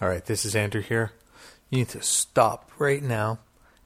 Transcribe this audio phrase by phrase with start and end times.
[0.00, 1.12] All right, this is Andrew here.
[1.70, 3.38] You need to stop right now.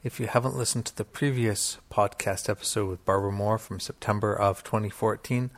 [0.02, 4.64] If you haven't listened to the previous podcast episode with Barbara Moore from September of
[4.64, 5.50] 2014,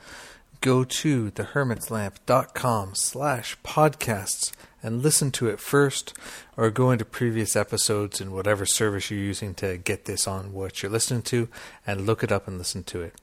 [0.60, 4.50] go to thehermitslamp.com slash podcasts
[4.82, 6.14] and listen to it first
[6.56, 10.82] or go into previous episodes in whatever service you're using to get this on what
[10.82, 11.48] you're listening to
[11.86, 13.14] and look it up and listen to it.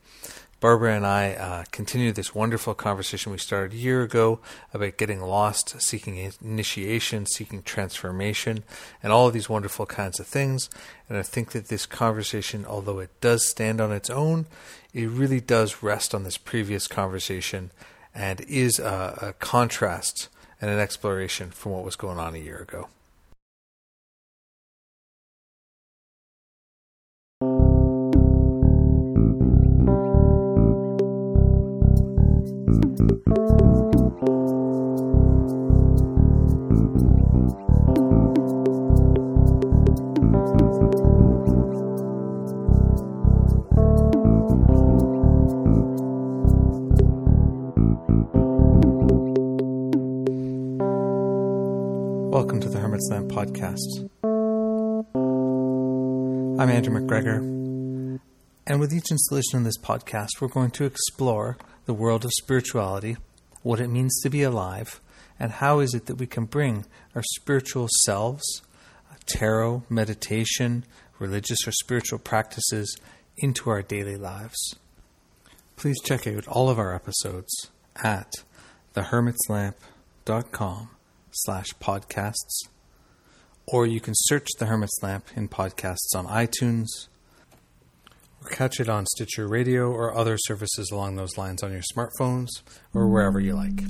[0.60, 4.40] Barbara and I uh, continue this wonderful conversation we started a year ago
[4.74, 8.64] about getting lost, seeking initiation, seeking transformation,
[9.04, 10.68] and all of these wonderful kinds of things.
[11.08, 14.48] And I think that this conversation, although it does stand on its own,
[14.96, 17.70] it really does rest on this previous conversation
[18.16, 20.28] and is a, a contrast
[20.60, 22.90] and an exploration from what was going on a year ago.
[52.38, 54.12] Welcome to the Hermit's Lamp podcast.
[56.62, 57.40] I'm Andrew McGregor,
[58.68, 61.58] and with each installation in this podcast, we're going to explore
[61.88, 63.18] the world of spirituality,
[63.64, 65.02] what it means to be alive,
[65.40, 66.86] and how is it that we can bring
[67.16, 68.62] our spiritual selves,
[69.26, 70.86] tarot, meditation,
[71.18, 72.96] religious or spiritual practices
[73.38, 74.76] into our daily lives.
[75.76, 77.72] Please check out all of our episodes
[78.04, 78.32] at
[78.94, 80.90] thehermitslamp.com
[81.38, 82.68] slash podcasts,
[83.66, 86.88] or you can search The Hermit's Lamp in podcasts on iTunes,
[88.44, 92.48] or catch it on Stitcher Radio or other services along those lines on your smartphones
[92.94, 93.84] or wherever you like.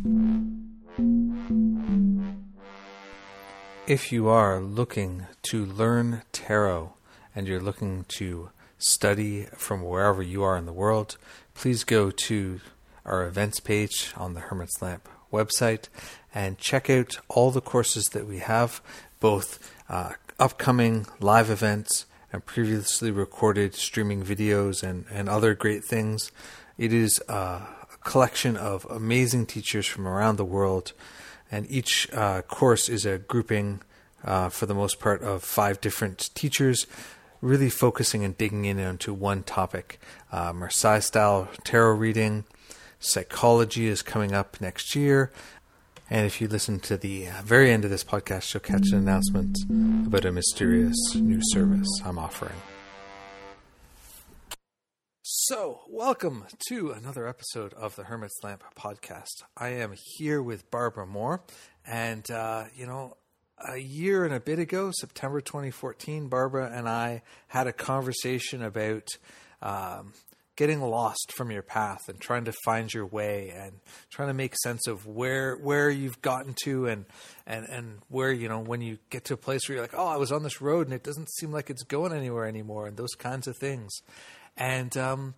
[3.88, 6.94] If you are looking to learn tarot
[7.36, 11.18] and you're looking to study from wherever you are in the world,
[11.54, 12.60] please go to
[13.06, 15.90] our events page on the Hermit's Lamp website
[16.34, 18.82] and check out all the courses that we have,
[19.20, 26.32] both uh, upcoming live events and previously recorded streaming videos and, and other great things.
[26.78, 27.62] It is a
[28.04, 30.94] collection of amazing teachers from around the world,
[31.52, 33.82] and each uh, course is a grouping,
[34.24, 36.86] uh, for the most part, of five different teachers,
[37.42, 40.00] really focusing and digging in onto one topic.
[40.32, 42.44] Uh, Marseille style tarot reading,
[43.00, 45.32] psychology is coming up next year.
[46.10, 49.00] And if you listen to the uh, very end of this podcast, you'll catch an
[49.00, 49.58] announcement
[50.08, 52.56] about a mysterious new service I'm offering.
[55.24, 59.44] So, welcome to another episode of the Hermit's Lamp podcast.
[59.58, 61.44] I am here with Barbara Moore,
[61.86, 63.18] and uh, you know,
[63.68, 69.10] a year and a bit ago, September 2014, Barbara and I had a conversation about
[69.62, 70.14] um,
[70.58, 73.74] getting lost from your path and trying to find your way and
[74.10, 77.06] trying to make sense of where where you've gotten to and
[77.46, 80.08] and and where you know when you get to a place where you're like oh
[80.08, 82.98] I was on this road and it doesn't seem like it's going anywhere anymore and
[82.98, 83.94] those kinds of things.
[84.58, 85.36] And um,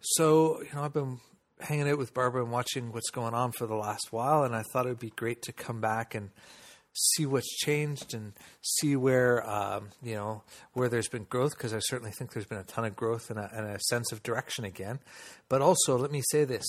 [0.00, 1.18] so you know I've been
[1.60, 4.62] hanging out with Barbara and watching what's going on for the last while and I
[4.62, 6.30] thought it would be great to come back and
[6.98, 10.42] see what's changed and see where um, you know
[10.72, 13.38] where there's been growth because I certainly think there's been a ton of growth and
[13.38, 14.98] a, and a sense of direction again.
[15.48, 16.66] But also, let me say this: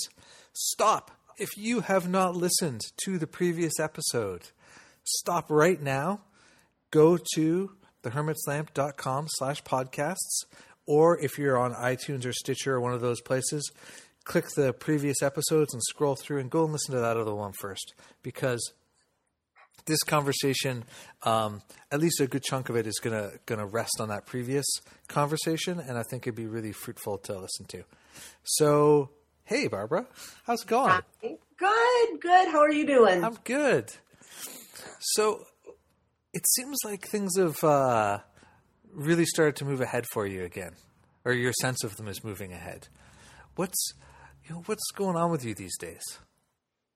[0.54, 4.50] stop if you have not listened to the previous episode.
[5.04, 6.22] Stop right now.
[6.92, 7.72] Go to
[8.04, 10.44] thehermitslamp.com slash podcasts,
[10.86, 13.72] or if you're on iTunes or Stitcher or one of those places,
[14.24, 17.54] click the previous episodes and scroll through and go and listen to that other one
[17.54, 18.74] first because
[19.90, 20.86] this conversation,
[21.24, 21.62] um,
[21.92, 24.66] at least a good chunk of it, is gonna gonna rest on that previous
[25.08, 27.84] conversation, and I think it'd be really fruitful to listen to.
[28.44, 29.10] So,
[29.44, 30.08] hey, Barbara,
[30.46, 31.02] how's it going?
[31.22, 32.48] Good, good.
[32.48, 33.24] How are you doing?
[33.24, 33.92] I'm good.
[35.00, 35.46] So,
[36.34, 38.20] it seems like things have uh,
[38.94, 40.74] really started to move ahead for you again,
[41.26, 42.88] or your sense of them is moving ahead.
[43.56, 43.94] What's
[44.46, 46.20] you know, what's going on with you these days?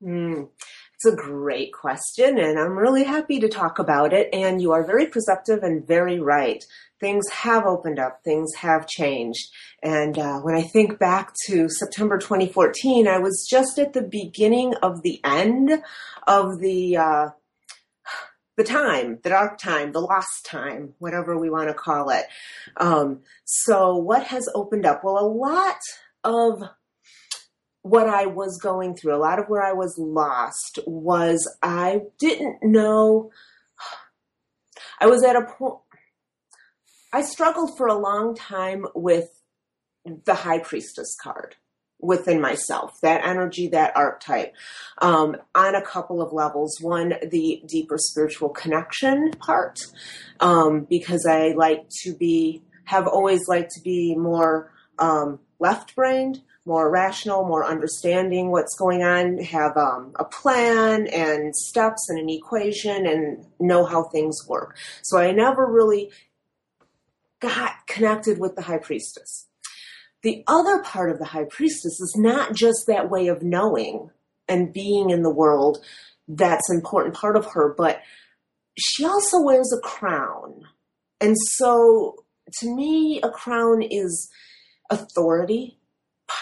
[0.04, 0.50] Mm,
[0.96, 4.30] it's a great question, and I'm really happy to talk about it.
[4.32, 6.64] And you are very perceptive and very right.
[7.00, 9.50] Things have opened up, things have changed.
[9.82, 14.76] And uh, when I think back to September 2014, I was just at the beginning
[14.82, 15.82] of the end
[16.28, 16.98] of the.
[16.98, 17.30] Uh,
[18.56, 22.26] the time, the dark time, the lost time, whatever we want to call it.
[22.78, 25.04] Um, so, what has opened up?
[25.04, 25.80] Well, a lot
[26.24, 26.62] of
[27.84, 32.64] what I was going through, a lot of where I was lost was I didn't
[32.64, 33.32] know
[35.00, 35.80] I was at a point,
[37.12, 39.30] I struggled for a long time with
[40.26, 41.58] the high priestess card
[42.00, 44.54] within myself, that energy, that archetype,
[45.00, 46.78] um, on a couple of levels.
[46.80, 49.80] One, the deeper spiritual connection part,
[50.40, 56.42] um, because I like to be, have always liked to be more um, left brained,
[56.66, 62.30] more rational, more understanding what's going on, have um, a plan and steps and an
[62.30, 64.78] equation and know how things work.
[65.02, 66.12] So I never really
[67.42, 69.48] got connected with the high priestess.
[70.22, 74.10] The other part of the high priestess is not just that way of knowing
[74.48, 75.84] and being in the world
[76.28, 78.02] that's an important part of her, but
[78.80, 80.62] she also wears a crown.
[81.20, 82.24] And so
[82.60, 84.30] to me, a crown is
[84.90, 85.80] authority,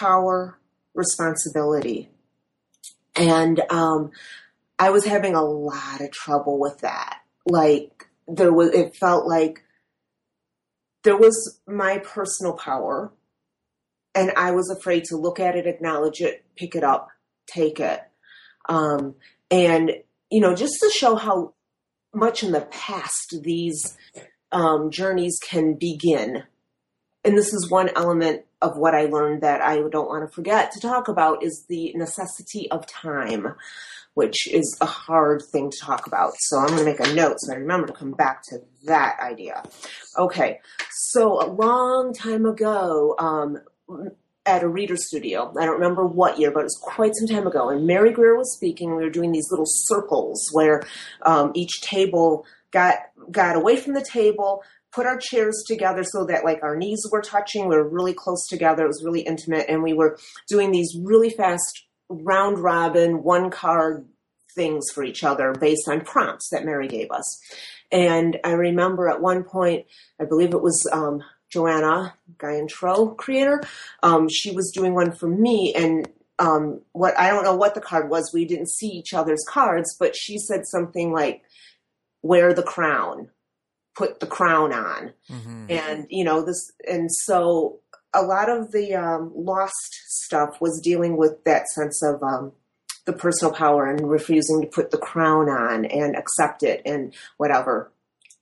[0.02, 0.58] power,
[0.94, 2.10] responsibility.
[3.14, 4.10] And um,
[4.78, 7.20] I was having a lot of trouble with that.
[7.46, 9.62] Like there was, it felt like
[11.04, 13.12] there was my personal power,
[14.14, 17.08] and I was afraid to look at it, acknowledge it, pick it up,
[17.46, 18.00] take it.
[18.68, 19.14] Um,
[19.50, 19.92] and
[20.30, 21.54] you know, just to show how
[22.12, 23.96] much in the past these
[24.50, 26.42] um, journeys can begin.
[27.24, 30.72] And this is one element of what I learned that I don't want to forget
[30.72, 33.54] to talk about is the necessity of time,
[34.14, 36.32] which is a hard thing to talk about.
[36.38, 39.18] So I'm going to make a note so I remember to come back to that
[39.20, 39.62] idea.
[40.18, 40.60] Okay,
[40.90, 43.58] so a long time ago, um,
[44.44, 45.52] at a reader studio.
[45.58, 47.68] I don't remember what year, but it was quite some time ago.
[47.68, 48.96] And Mary Greer was speaking.
[48.96, 50.82] We were doing these little circles where
[51.22, 52.96] um, each table got
[53.30, 57.22] got away from the table, put our chairs together so that like our knees were
[57.22, 57.68] touching.
[57.68, 58.84] We were really close together.
[58.84, 60.18] It was really intimate, and we were
[60.48, 64.06] doing these really fast round robin one card
[64.54, 67.40] things for each other based on prompts that Mary gave us.
[67.90, 69.86] And I remember at one point,
[70.20, 73.62] I believe it was um, Joanna Gaian Tarot creator.
[74.02, 76.08] Um, she was doing one for me, and
[76.38, 78.32] um, what I don't know what the card was.
[78.32, 81.42] We didn't see each other's cards, but she said something like,
[82.22, 83.30] "Wear the crown."
[83.94, 85.12] Put the crown on.
[85.30, 85.66] Mm-hmm.
[85.70, 87.80] and you know this and so
[88.14, 92.52] a lot of the um, lost stuff was dealing with that sense of um,
[93.06, 97.92] the personal power and refusing to put the crown on and accept it and whatever.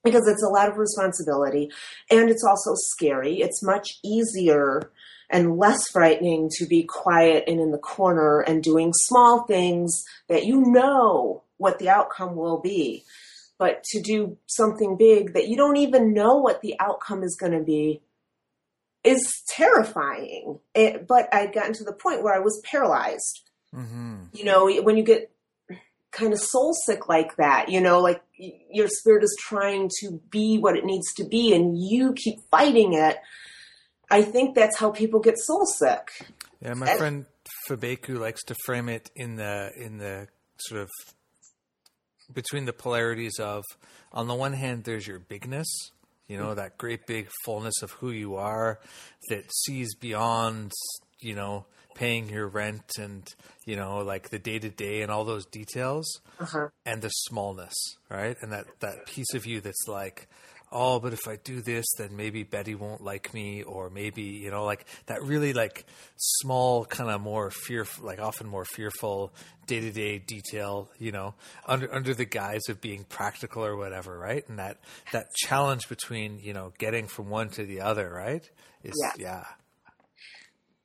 [0.02, 1.70] Because it's a lot of responsibility
[2.10, 3.40] and it's also scary.
[3.40, 4.90] It's much easier
[5.28, 10.46] and less frightening to be quiet and in the corner and doing small things that
[10.46, 13.04] you know what the outcome will be
[13.60, 17.52] but to do something big that you don't even know what the outcome is going
[17.52, 18.00] to be
[19.04, 20.58] is terrifying.
[20.74, 23.42] It, but I'd gotten to the point where I was paralyzed.
[23.76, 24.16] Mm-hmm.
[24.32, 25.30] You know, when you get
[26.10, 30.56] kind of soul sick like that, you know, like your spirit is trying to be
[30.56, 33.18] what it needs to be and you keep fighting it.
[34.10, 36.08] I think that's how people get soul sick.
[36.62, 37.26] Yeah, my and, friend
[37.68, 40.90] Fabeku likes to frame it in the in the sort of
[42.32, 43.64] between the polarities of
[44.12, 45.68] on the one hand there's your bigness
[46.26, 48.78] you know that great big fullness of who you are
[49.28, 50.72] that sees beyond
[51.20, 53.26] you know paying your rent and
[53.66, 56.68] you know like the day to day and all those details uh-huh.
[56.86, 57.74] and the smallness
[58.08, 60.28] right and that that piece of you that's like
[60.72, 64.50] oh, but if I do this, then maybe Betty won't like me, or maybe you
[64.50, 65.86] know, like that really like
[66.16, 69.32] small kind of more fearful, like often more fearful
[69.66, 71.34] day to day detail, you know,
[71.66, 74.48] under under the guise of being practical or whatever, right?
[74.48, 74.78] And that
[75.12, 78.48] that challenge between you know getting from one to the other, right?
[78.82, 79.12] Is yeah.
[79.18, 79.44] yeah.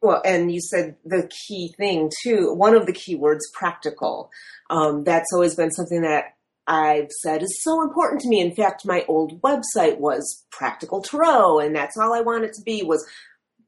[0.01, 2.53] Well, and you said the key thing too.
[2.53, 4.29] One of the key words, practical.
[4.69, 6.34] Um, that's always been something that
[6.67, 8.41] I've said is so important to me.
[8.41, 12.83] In fact, my old website was Practical Tarot, and that's all I wanted to be
[12.83, 13.07] was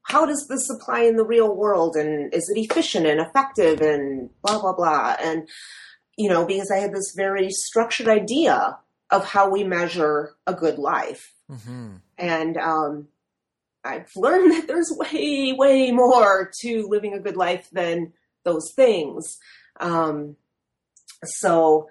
[0.04, 4.30] how does this apply in the real world, and is it efficient and effective, and
[4.42, 5.16] blah blah blah.
[5.22, 5.48] And
[6.18, 8.80] you know, because I had this very structured idea
[9.12, 11.98] of how we measure a good life, mm-hmm.
[12.18, 13.08] and um,
[13.84, 18.14] I've learned that there's way way more to living a good life than
[18.44, 19.38] those things.
[19.80, 20.38] Um,
[21.24, 21.90] so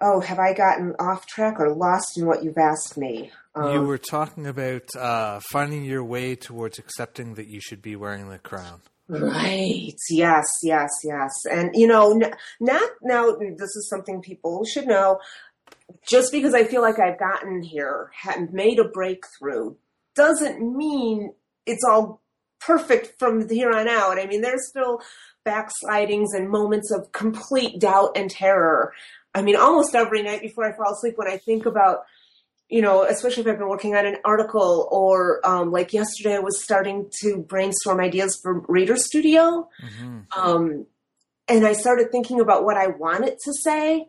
[0.00, 3.30] oh, have I gotten off track or lost in what you've asked me?
[3.54, 7.96] Um, you were talking about uh, finding your way towards accepting that you should be
[7.96, 8.80] wearing the crown.
[9.08, 9.94] Right.
[10.08, 10.46] Yes.
[10.62, 10.90] Yes.
[11.02, 11.30] Yes.
[11.50, 13.32] And you know, n- not now.
[13.32, 15.18] This is something people should know.
[16.06, 19.74] Just because I feel like I've gotten here, and made a breakthrough,
[20.14, 21.32] doesn't mean
[21.66, 22.22] it's all
[22.60, 24.18] perfect from here on out.
[24.18, 25.00] I mean, there's still
[25.44, 28.92] backslidings and moments of complete doubt and terror.
[29.34, 32.00] I mean, almost every night before I fall asleep, when I think about
[32.70, 36.38] you know, especially if I've been working on an article or um, like yesterday, I
[36.38, 39.68] was starting to brainstorm ideas for Reader Studio.
[39.82, 40.40] Mm-hmm.
[40.40, 40.86] Um,
[41.48, 44.06] and I started thinking about what I wanted to say.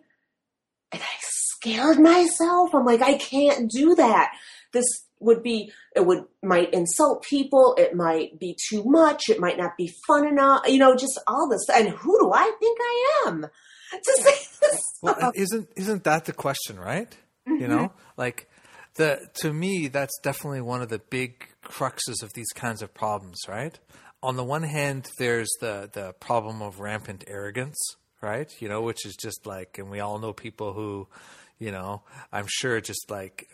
[0.91, 2.75] And I scared myself.
[2.75, 4.31] I'm like, I can't do that.
[4.73, 4.85] This
[5.19, 7.73] would be, it would, might insult people.
[7.79, 9.29] It might be too much.
[9.29, 10.67] It might not be fun enough.
[10.67, 11.65] You know, just all this.
[11.73, 14.50] And who do I think I am to say?
[15.01, 17.09] Well, isn't, isn't that the question, right?
[17.47, 17.61] Mm-hmm.
[17.61, 18.47] You know, like,
[18.95, 23.39] the to me that's definitely one of the big cruxes of these kinds of problems,
[23.47, 23.77] right?
[24.23, 27.77] On the one hand, there's the the problem of rampant arrogance,
[28.21, 28.51] right?
[28.59, 31.07] You know, which is just like, and we all know people who,
[31.57, 33.49] you know, I'm sure just like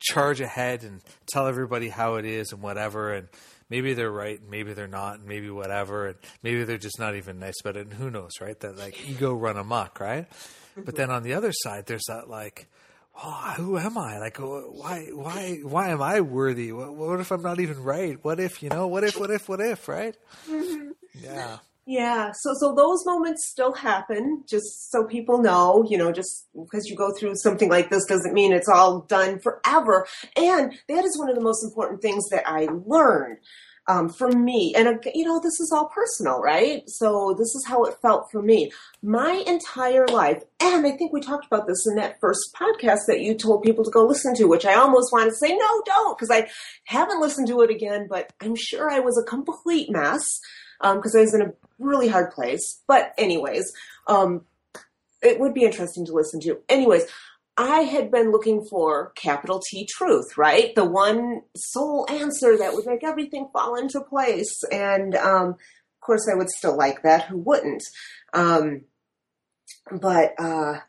[0.00, 3.28] charge ahead and tell everybody how it is and whatever, and
[3.72, 7.38] maybe they're right, maybe they're not, and maybe whatever, and maybe they're just not even
[7.38, 8.58] nice about it, and who knows, right?
[8.60, 10.26] That like ego run amok, right?
[10.76, 12.68] But then on the other side, there's that like
[13.22, 14.18] oh, who am I?
[14.18, 16.72] Like, why, why, why am I worthy?
[16.72, 18.18] What, what, if I'm not even right?
[18.22, 20.16] What if, you know, what if, what if, what if, right?
[20.48, 20.90] Mm-hmm.
[21.22, 21.58] Yeah.
[21.84, 22.30] Yeah.
[22.32, 26.96] So, so those moments still happen, just so people know, you know, just because you
[26.96, 30.06] go through something like this doesn't mean it's all done forever.
[30.36, 33.38] And that is one of the most important things that I learned
[33.88, 34.72] um, for me.
[34.76, 36.88] And, you know, this is all personal, right?
[36.88, 38.70] So this is how it felt for me.
[39.02, 43.22] My entire life, and I think we talked about this in that first podcast that
[43.22, 46.16] you told people to go listen to, which I almost want to say, no, don't,
[46.16, 46.48] because I
[46.84, 50.22] haven't listened to it again, but I'm sure I was a complete mess
[50.82, 52.82] because um, I was in a really hard place.
[52.86, 53.72] But, anyways,
[54.06, 54.42] um,
[55.22, 56.58] it would be interesting to listen to.
[56.68, 57.06] Anyways,
[57.56, 60.74] I had been looking for capital T truth, right?
[60.74, 64.52] The one sole answer that would make everything fall into place.
[64.70, 67.26] And um, of course, I would still like that.
[67.26, 67.82] Who wouldn't?
[68.32, 68.82] Um,
[69.90, 70.80] but uh,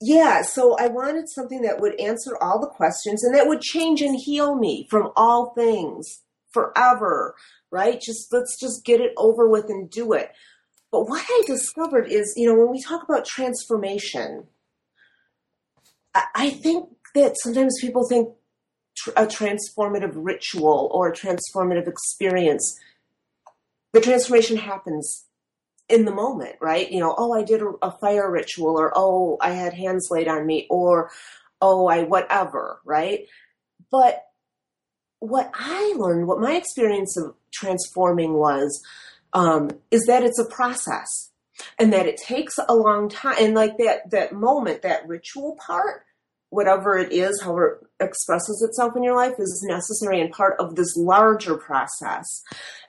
[0.00, 4.00] yeah, so I wanted something that would answer all the questions and that would change
[4.00, 6.22] and heal me from all things
[6.52, 7.34] forever,
[7.70, 8.00] right?
[8.00, 10.30] Just let's just get it over with and do it.
[10.90, 14.48] But what I discovered is, you know, when we talk about transformation,
[16.34, 18.28] I think that sometimes people think
[19.16, 22.78] a transformative ritual or a transformative experience,
[23.92, 25.26] the transformation happens
[25.88, 26.90] in the moment, right?
[26.90, 30.28] You know, oh, I did a, a fire ritual, or oh, I had hands laid
[30.28, 31.10] on me, or
[31.60, 33.26] oh, I whatever, right?
[33.90, 34.24] But
[35.18, 38.82] what I learned, what my experience of transforming was,
[39.32, 41.30] um, is that it's a process
[41.78, 46.04] and that it takes a long time and like that that moment that ritual part
[46.50, 50.74] whatever it is however it expresses itself in your life is necessary and part of
[50.74, 52.42] this larger process.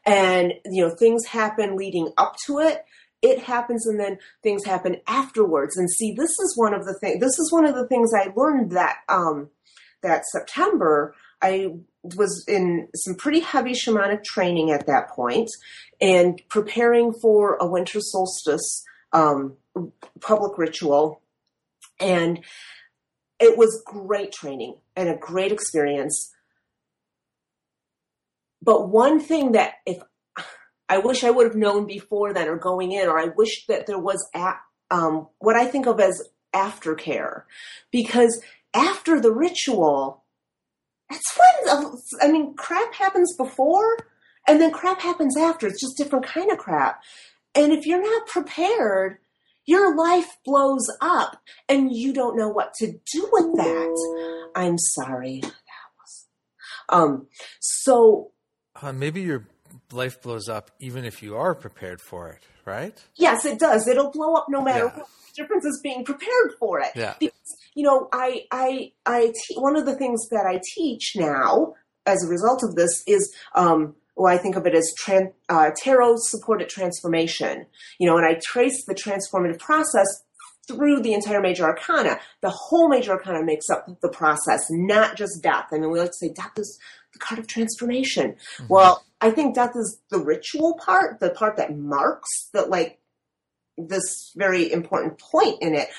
[0.06, 2.84] And you know things happen leading up to it
[3.22, 5.78] it happens and then things happen afterwards.
[5.78, 8.32] And see this is one of the things this is one of the things i
[8.36, 9.50] learned that um
[10.02, 11.72] that september i
[12.04, 15.50] was in some pretty heavy shamanic training at that point
[16.00, 19.58] and preparing for a winter solstice um,
[20.20, 21.22] public ritual.
[22.00, 22.40] And
[23.40, 26.32] it was great training and a great experience.
[28.62, 30.02] But one thing that if
[30.90, 33.88] I wish I would have known before then or going in, or I wish that
[33.88, 34.54] there was a,
[34.90, 36.22] um, what I think of as
[36.54, 37.44] aftercare,
[37.92, 38.42] because
[38.74, 40.21] after the ritual,
[41.12, 41.98] it's fun.
[42.22, 43.98] I mean, crap happens before
[44.48, 45.68] and then crap happens after.
[45.68, 47.02] It's just different kind of crap.
[47.54, 49.18] And if you're not prepared,
[49.66, 54.52] your life blows up and you don't know what to do with that.
[54.56, 55.40] I'm sorry.
[55.42, 55.52] That
[56.00, 56.28] was
[56.90, 57.28] um
[57.60, 58.32] so
[58.82, 59.48] uh, maybe your
[59.94, 62.98] life blows up even if you are prepared for it, right?
[63.16, 63.88] Yes, it does.
[63.88, 64.98] It'll blow up no matter yeah.
[64.98, 65.08] what.
[65.36, 66.92] The difference is being prepared for it.
[66.96, 67.16] Yeah.
[67.20, 71.76] Because you know, I, I, I, te- one of the things that I teach now
[72.06, 75.70] as a result of this is, um, well, I think of it as tran- uh,
[75.78, 77.66] tarot supported transformation.
[77.98, 80.08] You know, and I trace the transformative process
[80.68, 82.20] through the entire major arcana.
[82.42, 85.68] The whole major arcana makes up the process, not just death.
[85.72, 86.78] I mean, we like to say death is
[87.14, 88.36] the card of transformation.
[88.58, 88.66] Mm-hmm.
[88.68, 93.00] Well, I think death is the ritual part, the part that marks that like
[93.78, 95.90] this very important point in it.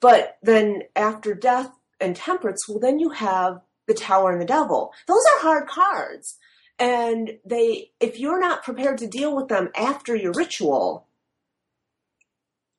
[0.00, 4.92] But then after death and temperance, well, then you have the tower and the devil.
[5.06, 6.36] Those are hard cards.
[6.78, 11.06] And they, if you're not prepared to deal with them after your ritual,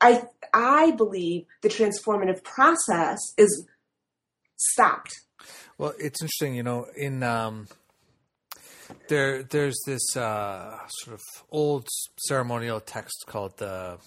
[0.01, 0.23] I,
[0.53, 3.65] I believe the transformative process is
[4.57, 5.13] stopped.
[5.77, 7.67] Well, it's interesting, you know, in, um,
[9.07, 11.21] there, there's this uh, sort of
[11.51, 13.97] old ceremonial text called the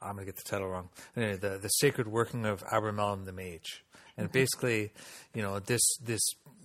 [0.00, 0.90] I'm going to get the title wrong.
[1.16, 3.84] Anyway, the, the Sacred Working of Abramelin the Mage.
[4.16, 4.92] And basically,
[5.34, 6.20] you know, this this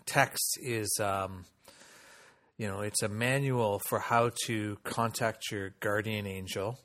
[0.06, 1.46] text is, um,
[2.58, 6.80] you know, it's a manual for how to contact your guardian angel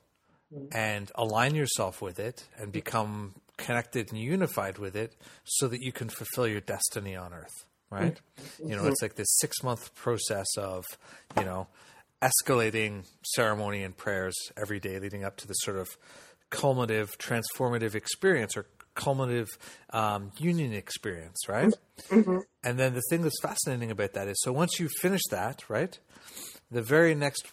[0.71, 5.91] and align yourself with it and become connected and unified with it so that you
[5.91, 8.19] can fulfill your destiny on earth right?
[8.59, 10.85] You know it's like this six month process of
[11.37, 11.67] you know
[12.21, 15.87] escalating ceremony and prayers every day leading up to this sort of
[16.49, 18.65] culminative transformative experience or
[18.95, 19.47] culminative
[19.91, 21.73] um, union experience right?
[22.63, 25.97] And then the thing that's fascinating about that is so once you finish that right
[26.71, 27.47] the very next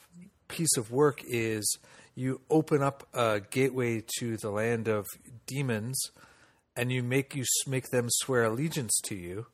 [0.49, 1.79] piece of work is
[2.15, 5.07] you open up a gateway to the land of
[5.47, 6.11] demons
[6.75, 9.47] and you make you make them swear allegiance to you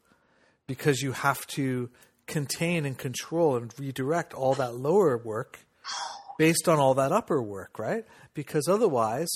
[0.72, 1.90] because you have to
[2.26, 5.58] contain and control and redirect all that lower work
[6.38, 8.06] based on all that upper work right?
[8.32, 9.28] Because otherwise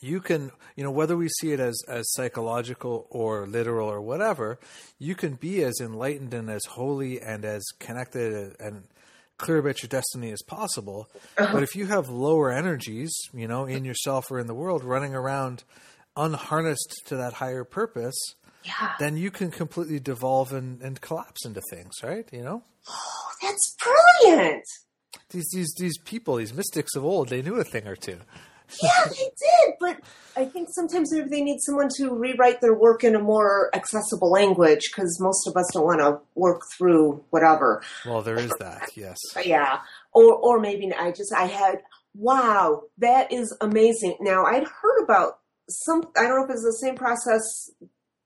[0.00, 4.58] you can you know whether we see it as as psychological or literal or whatever
[4.98, 8.84] you can be as enlightened and as holy and as connected and
[9.36, 11.08] clear about your destiny as possible.
[11.36, 11.52] Uh-huh.
[11.52, 15.14] But if you have lower energies you know in yourself or in the world running
[15.14, 15.64] around
[16.16, 18.18] unharnessed to that higher purpose
[18.64, 18.92] Yeah.
[18.98, 23.76] then you can completely devolve and, and collapse into things right you know Oh, that's
[24.22, 24.64] brilliant.
[25.30, 28.18] these these these people these mystics of old they knew a thing or two
[28.82, 29.96] Yeah, they did, but
[30.36, 34.30] I think sometimes maybe they need someone to rewrite their work in a more accessible
[34.30, 37.82] language because most of us don't want to work through whatever.
[38.04, 39.78] well there is that yes yeah,
[40.12, 41.82] or or maybe I just I had
[42.14, 44.16] wow, that is amazing.
[44.20, 45.38] Now I'd heard about
[45.70, 46.02] some.
[46.16, 47.70] I don't know if it's the same process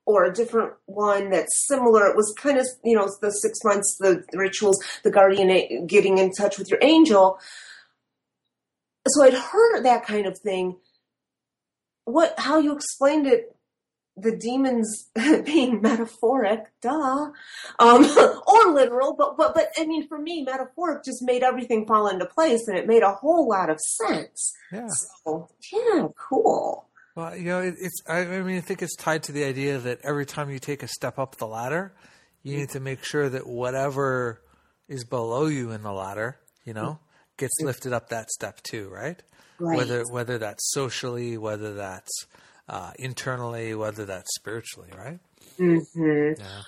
[0.04, 2.06] or a different one that's similar.
[2.06, 6.32] It was kind of you know the six months, the rituals, the guardian getting in
[6.32, 7.38] touch with your angel.
[9.08, 10.76] So I'd heard that kind of thing.
[12.04, 13.56] What how you explained it
[14.16, 15.08] the demons
[15.44, 17.30] being metaphoric, duh,
[17.78, 18.04] um,
[18.46, 22.26] or literal, but but but I mean, for me, metaphoric just made everything fall into
[22.26, 24.52] place, and it made a whole lot of sense.
[24.70, 24.88] yeah
[25.24, 26.88] So yeah, cool.
[27.14, 28.02] Well, you know, it, it's.
[28.08, 30.88] I, mean, I think it's tied to the idea that every time you take a
[30.88, 31.92] step up the ladder,
[32.42, 34.40] you need to make sure that whatever
[34.88, 36.98] is below you in the ladder, you know,
[37.36, 39.22] gets lifted up that step too, right?
[39.58, 39.76] Right.
[39.76, 42.26] Whether whether that's socially, whether that's
[42.68, 45.18] uh, internally, whether that's spiritually, right?
[45.58, 45.78] hmm
[46.38, 46.62] Yeah.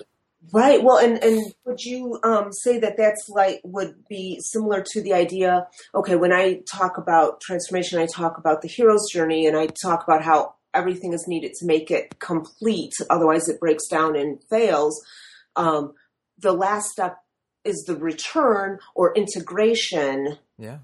[0.51, 0.83] Right.
[0.83, 5.13] Well, and and would you um, say that that's like would be similar to the
[5.13, 5.67] idea?
[5.93, 10.03] Okay, when I talk about transformation, I talk about the hero's journey, and I talk
[10.03, 12.93] about how everything is needed to make it complete.
[13.09, 15.03] Otherwise, it breaks down and fails.
[15.55, 15.93] Um,
[16.37, 17.17] the last step
[17.63, 20.37] is the return or integration.
[20.57, 20.79] Yeah.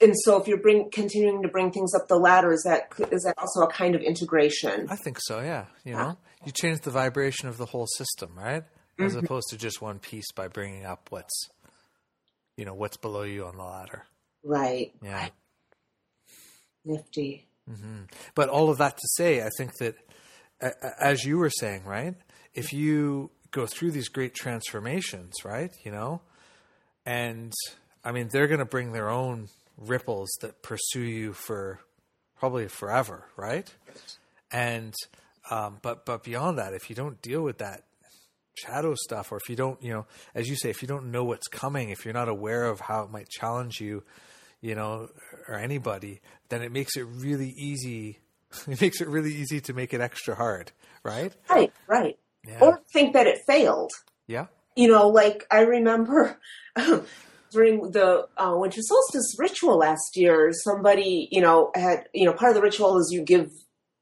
[0.00, 3.22] And so, if you're bring continuing to bring things up the ladder, is that is
[3.22, 4.86] that also a kind of integration?
[4.88, 5.40] I think so.
[5.40, 5.66] Yeah.
[5.84, 8.64] You know, you change the vibration of the whole system, right?
[9.06, 11.48] As opposed to just one piece by bringing up what's,
[12.56, 14.04] you know, what's below you on the ladder.
[14.44, 14.92] Right.
[15.02, 15.28] Yeah.
[16.84, 17.46] Nifty.
[18.34, 19.94] But all of that to say, I think that,
[21.00, 22.14] as you were saying, right?
[22.54, 25.70] If you go through these great transformations, right?
[25.84, 26.20] You know,
[27.06, 27.52] and
[28.04, 31.80] I mean, they're going to bring their own ripples that pursue you for
[32.38, 33.72] probably forever, right?
[34.50, 34.94] And,
[35.50, 37.84] um, but but beyond that, if you don't deal with that
[38.54, 41.24] shadow stuff, or if you don't, you know, as you say, if you don't know
[41.24, 44.02] what's coming, if you're not aware of how it might challenge you,
[44.60, 45.08] you know,
[45.48, 48.18] or anybody, then it makes it really easy.
[48.66, 50.72] It makes it really easy to make it extra hard,
[51.04, 51.32] right?
[51.48, 51.72] Right.
[51.86, 52.18] Right.
[52.44, 52.58] Yeah.
[52.60, 53.92] Or think that it failed.
[54.26, 54.46] Yeah.
[54.74, 56.36] you know, like I remember
[57.52, 62.50] during the uh, winter solstice ritual last year, somebody, you know, had, you know, part
[62.50, 63.50] of the ritual is you give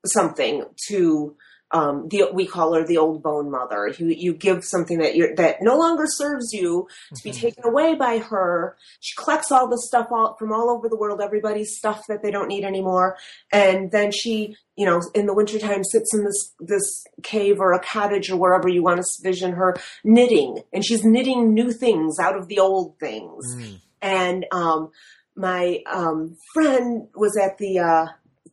[0.07, 1.37] something to
[1.71, 3.93] um, the we call her the old bone mother.
[3.99, 7.95] You you give something that you're that no longer serves you to be taken away
[7.95, 8.77] by her.
[9.01, 12.31] She collects all the stuff all from all over the world, everybody's stuff that they
[12.31, 13.17] don't need anymore,
[13.53, 17.81] and then she, you know, in the wintertime sits in this this cave or a
[17.81, 22.37] cottage or wherever you want to vision her knitting, and she's knitting new things out
[22.37, 23.45] of the old things.
[23.57, 23.81] Mm.
[24.01, 24.91] And um,
[25.39, 28.07] my um, friend was at the uh,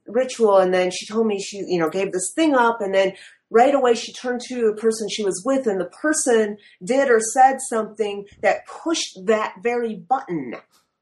[0.08, 3.14] ritual, and then she told me she, you know, gave this thing up, and then
[3.50, 7.20] right away she turned to the person she was with, and the person did or
[7.20, 10.56] said something that pushed that very button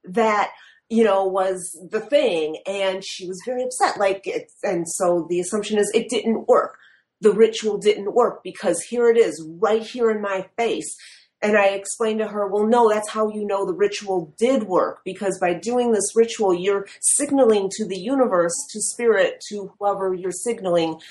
[0.03, 0.51] that
[0.89, 3.97] you know was the thing, and she was very upset.
[3.97, 6.77] Like, it, and so the assumption is it didn't work.
[7.21, 10.97] The ritual didn't work because here it is, right here in my face.
[11.43, 15.01] And I explained to her, well, no, that's how you know the ritual did work
[15.03, 20.31] because by doing this ritual, you're signaling to the universe, to spirit, to whoever you're
[20.31, 21.01] signaling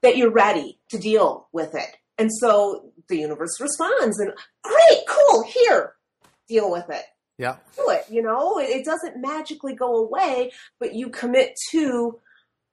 [0.00, 1.98] that you're ready to deal with it.
[2.16, 5.94] And so the universe responds and great, cool, here,
[6.48, 7.04] deal with it.
[7.36, 7.56] Yeah.
[7.76, 8.06] Do it.
[8.08, 12.18] You know, it, it doesn't magically go away, but you commit to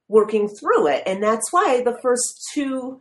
[0.08, 1.03] working through it.
[1.05, 2.99] And that's why the first two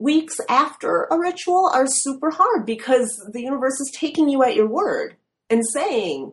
[0.00, 4.66] weeks after a ritual are super hard because the universe is taking you at your
[4.66, 5.16] word
[5.48, 6.32] and saying,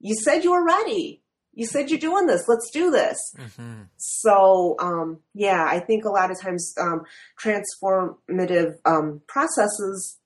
[0.00, 1.22] You said you were ready.
[1.54, 2.48] You said you're doing this.
[2.48, 3.18] Let's do this.
[3.56, 7.02] hmm So, um, yeah, I think a lot of times um,
[7.38, 10.18] transformative um, processes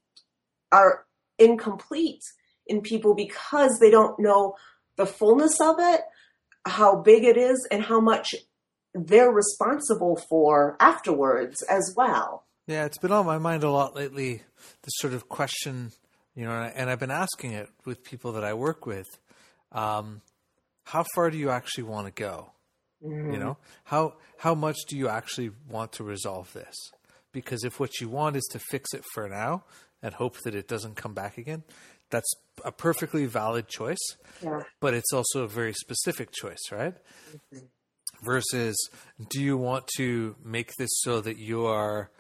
[0.71, 1.05] are
[1.39, 2.23] incomplete
[2.67, 4.55] in people because they don't know
[4.97, 6.03] the fullness of it,
[6.65, 8.35] how big it is, and how much
[8.95, 12.46] they're responsible for afterwards as well.
[12.67, 14.43] Yeah, it's been on my mind a lot lately.
[14.83, 15.93] This sort of question,
[16.35, 19.07] you know, and I've been asking it with people that I work with.
[19.71, 20.21] Um,
[20.85, 22.51] how far do you actually want to go?
[23.03, 26.75] You know, how how much do you actually want to resolve this?
[27.31, 29.65] Because if what you want is to fix it for now
[30.03, 31.63] and hope that it doesn't come back again,
[32.11, 32.33] that's
[32.65, 34.17] a perfectly valid choice.
[34.43, 34.63] Yeah.
[34.81, 36.95] But it's also a very specific choice, right?
[38.25, 38.77] Versus,
[39.29, 42.11] do you want to make this so that you are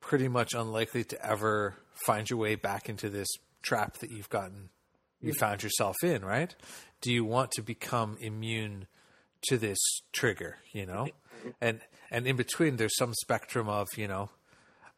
[0.00, 3.28] pretty much unlikely to ever find your way back into this
[3.62, 4.70] trap that you've gotten
[5.20, 6.54] you found yourself in, right?
[7.00, 8.86] Do you want to become immune
[9.48, 9.78] to this
[10.12, 11.08] trigger, you know?
[11.60, 11.80] And
[12.10, 14.30] and in between there's some spectrum of, you know,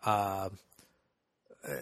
[0.05, 0.51] uh,
[1.69, 1.75] uh,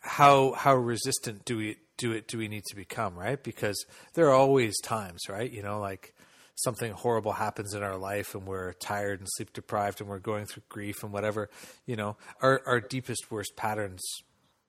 [0.00, 3.42] how how resistant do we do it do we need to become, right?
[3.42, 5.50] Because there are always times, right?
[5.50, 6.14] You know, like
[6.62, 10.46] something horrible happens in our life and we're tired and sleep deprived and we're going
[10.46, 11.50] through grief and whatever,
[11.86, 14.02] you know, our our deepest worst patterns,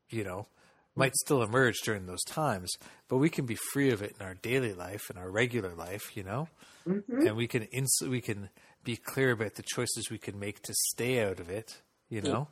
[0.10, 0.48] you know,
[0.96, 2.72] might still emerge during those times,
[3.08, 6.16] but we can be free of it in our daily life in our regular life,
[6.16, 6.48] you know,
[6.88, 7.28] mm-hmm.
[7.28, 8.50] and we can ins- we can
[8.84, 12.48] be clear about the choices we can make to stay out of it, you know,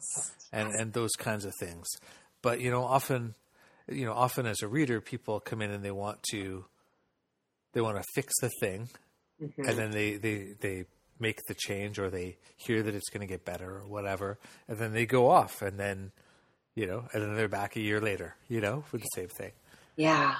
[0.51, 1.87] and and those kinds of things.
[2.41, 3.35] But you know, often,
[3.87, 6.65] you know, often as a reader, people come in and they want to
[7.73, 8.89] they want to fix the thing,
[9.39, 9.77] and mm-hmm.
[9.77, 10.85] then they they they
[11.19, 14.77] make the change or they hear that it's going to get better or whatever, and
[14.77, 16.11] then they go off and then
[16.75, 19.51] you know, and then they're back a year later, you know, for the same thing.
[19.97, 20.35] Yeah.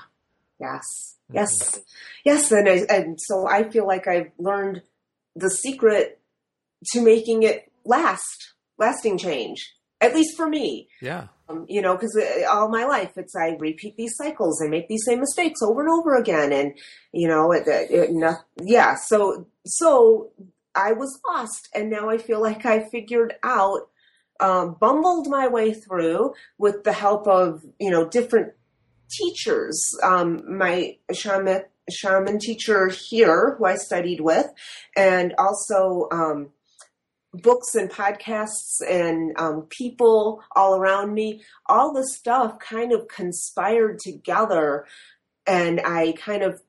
[0.58, 0.84] Yes.
[1.26, 1.36] Mm-hmm.
[1.36, 1.80] Yes.
[2.24, 2.52] Yes.
[2.52, 4.82] And, I, and so I feel like I've learned
[5.36, 6.22] the secret
[6.94, 10.88] to making it last, lasting change, at least for me.
[11.02, 11.28] Yeah.
[11.50, 12.18] Um, you know, because
[12.50, 15.90] all my life it's I repeat these cycles and make these same mistakes over and
[15.90, 16.74] over again, and
[17.12, 18.12] you know, it, it,
[18.62, 18.96] yeah.
[18.96, 20.32] So, so
[20.76, 23.90] I was lost, and now I feel like I figured out,
[24.40, 28.54] um, bumbled my way through with the help of you know different
[29.10, 29.82] teachers.
[30.04, 34.48] Um, my shaman shaman teacher here, who I studied with,
[34.96, 36.08] and also.
[37.34, 44.00] Books and podcasts and um, people all around me, all the stuff kind of conspired
[44.00, 44.86] together.
[45.46, 46.60] And I kind of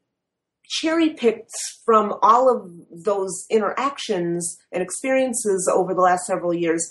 [0.70, 1.50] cherry picked
[1.84, 2.70] from all of
[3.04, 6.88] those interactions and experiences over the last several years.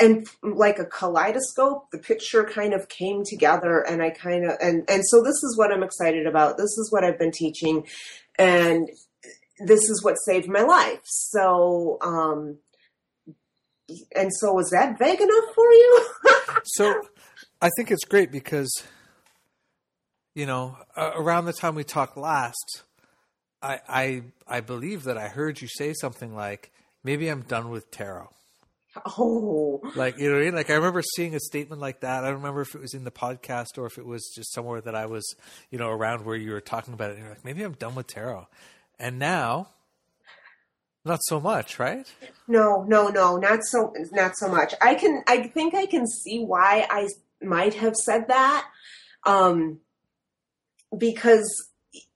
[0.00, 4.82] And like a kaleidoscope, the picture kind of came together, and I kind of and
[4.88, 6.56] and so this is what I'm excited about.
[6.56, 7.86] This is what I've been teaching,
[8.38, 8.88] and
[9.58, 11.02] this is what saved my life.
[11.04, 12.56] So, um,
[14.14, 16.06] and so was that vague enough for you?
[16.64, 17.02] So
[17.62, 18.70] I think it's great because,
[20.34, 22.82] you know, uh, around the time we talked last,
[23.62, 26.70] I, I I believe that I heard you say something like,
[27.02, 28.28] "Maybe I'm done with tarot."
[29.18, 30.54] oh, Like you know, what I mean?
[30.54, 32.24] like I remember seeing a statement like that.
[32.24, 34.80] I don't remember if it was in the podcast or if it was just somewhere
[34.80, 35.24] that I was,
[35.70, 37.14] you know, around where you were talking about it.
[37.14, 38.48] And you're like, maybe I'm done with tarot,
[38.98, 39.68] and now,
[41.04, 42.06] not so much, right?
[42.46, 44.74] no, no, no, not so, not so much.
[44.80, 47.08] I can, I think I can see why I
[47.42, 48.66] might have said that,
[49.24, 49.80] um,
[50.96, 51.48] because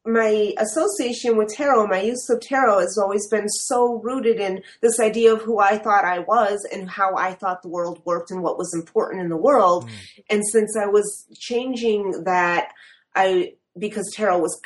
[0.07, 5.01] my association with tarot, my use of tarot has always been so rooted in this
[5.01, 8.43] idea of who I thought I was and how I thought the world worked and
[8.43, 9.89] what was important in the world.
[10.29, 12.73] And since I was changing that,
[13.15, 14.61] I, because tarot was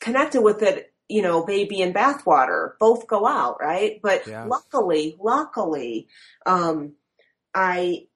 [0.00, 4.00] connected with it, you know, baby and bathwater both go out, right?
[4.02, 4.44] But Yeah.
[4.44, 6.08] luckily, luckily,
[6.44, 6.94] um,
[7.54, 8.06] I,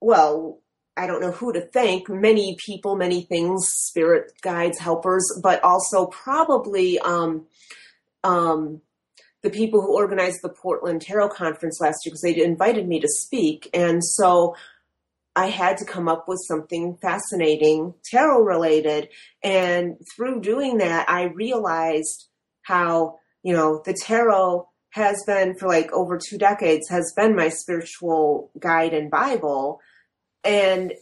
[0.00, 0.60] well,
[0.96, 2.08] I don't know who to thank.
[2.08, 7.46] Many people, many things, spirit guides, helpers, but also probably um,
[8.24, 8.82] um,
[9.42, 13.08] the people who organized the Portland Tarot Conference last year because they invited me to
[13.08, 13.68] speak.
[13.74, 14.54] And so
[15.34, 19.08] I had to come up with something fascinating, tarot related.
[19.42, 22.28] And through doing that, I realized
[22.62, 27.48] how, you know, the tarot has been for like over two decades has been my
[27.48, 29.80] spiritual guide and Bible,
[30.44, 30.92] and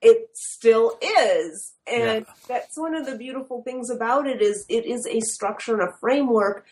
[0.00, 1.74] it still is.
[1.86, 2.34] And Yeah.
[2.46, 5.92] that's one of the beautiful things about it is it is a structure and a
[6.00, 6.64] framework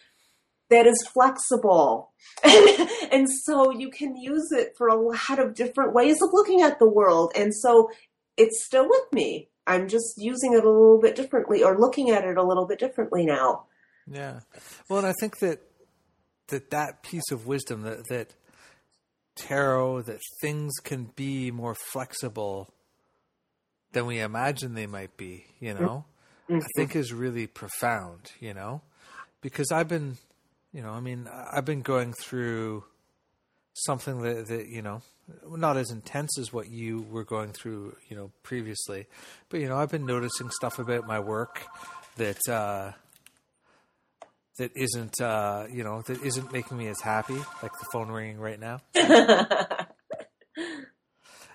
[0.70, 2.12] that is flexible.
[3.12, 6.78] and so you can use it for a lot of different ways of looking at
[6.78, 7.32] the world.
[7.36, 7.90] And so
[8.36, 9.48] it's still with me.
[9.66, 12.78] I'm just using it a little bit differently or looking at it a little bit
[12.78, 13.64] differently now.
[14.06, 14.40] Yeah.
[14.88, 15.60] Well, and I think that
[16.48, 18.34] that that piece of wisdom that that
[19.34, 22.72] tarot that things can be more flexible
[23.92, 26.04] than we imagine they might be, you know,
[26.48, 26.58] mm-hmm.
[26.58, 28.82] I think is really profound, you know,
[29.40, 30.16] because I've been,
[30.76, 32.84] you know, I mean, I've been going through
[33.72, 35.00] something that, that you know,
[35.48, 39.06] not as intense as what you were going through, you know, previously,
[39.48, 41.62] but you know, I've been noticing stuff about my work
[42.16, 42.92] that uh,
[44.58, 48.38] that isn't, uh, you know, that isn't making me as happy, like the phone ringing
[48.38, 48.82] right now,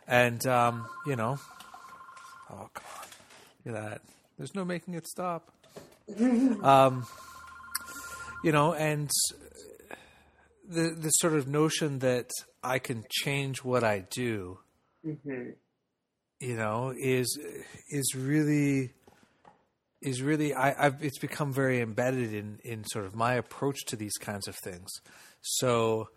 [0.08, 1.38] and um, you know,
[2.50, 3.08] oh come on,
[3.66, 4.02] look at that.
[4.40, 5.52] There's no making it stop.
[6.64, 7.06] um,
[8.44, 9.10] you know, and
[10.68, 12.30] the the sort of notion that
[12.64, 14.60] I can change what I do,
[16.40, 17.40] you know, is
[17.90, 18.94] is really
[20.02, 23.96] is really I, I've it's become very embedded in in sort of my approach to
[23.96, 24.90] these kinds of things.
[25.42, 26.10] So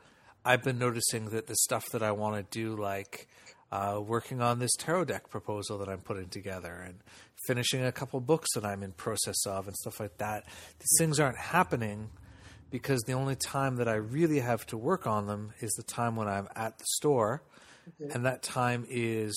[0.45, 3.29] I've been noticing that the stuff that I want to do, like
[3.73, 7.01] uh, working on this tarot deck proposal that I'm putting together, and
[7.47, 10.45] finishing a couple books that I'm in process of, and stuff like that,
[10.79, 12.11] these things aren't happening
[12.71, 16.17] because the only time that I really have to work on them is the time
[16.17, 17.43] when I'm at the store,
[18.13, 19.37] and that time is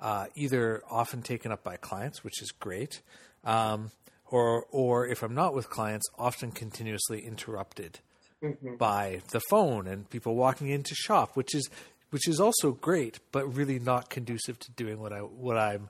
[0.00, 3.00] uh, either often taken up by clients, which is great,
[3.44, 3.90] um,
[4.26, 8.00] or or if I'm not with clients, often continuously interrupted
[8.78, 11.68] by the phone and people walking into shop, which is
[12.10, 15.88] which is also great, but really not conducive to doing what I what I'm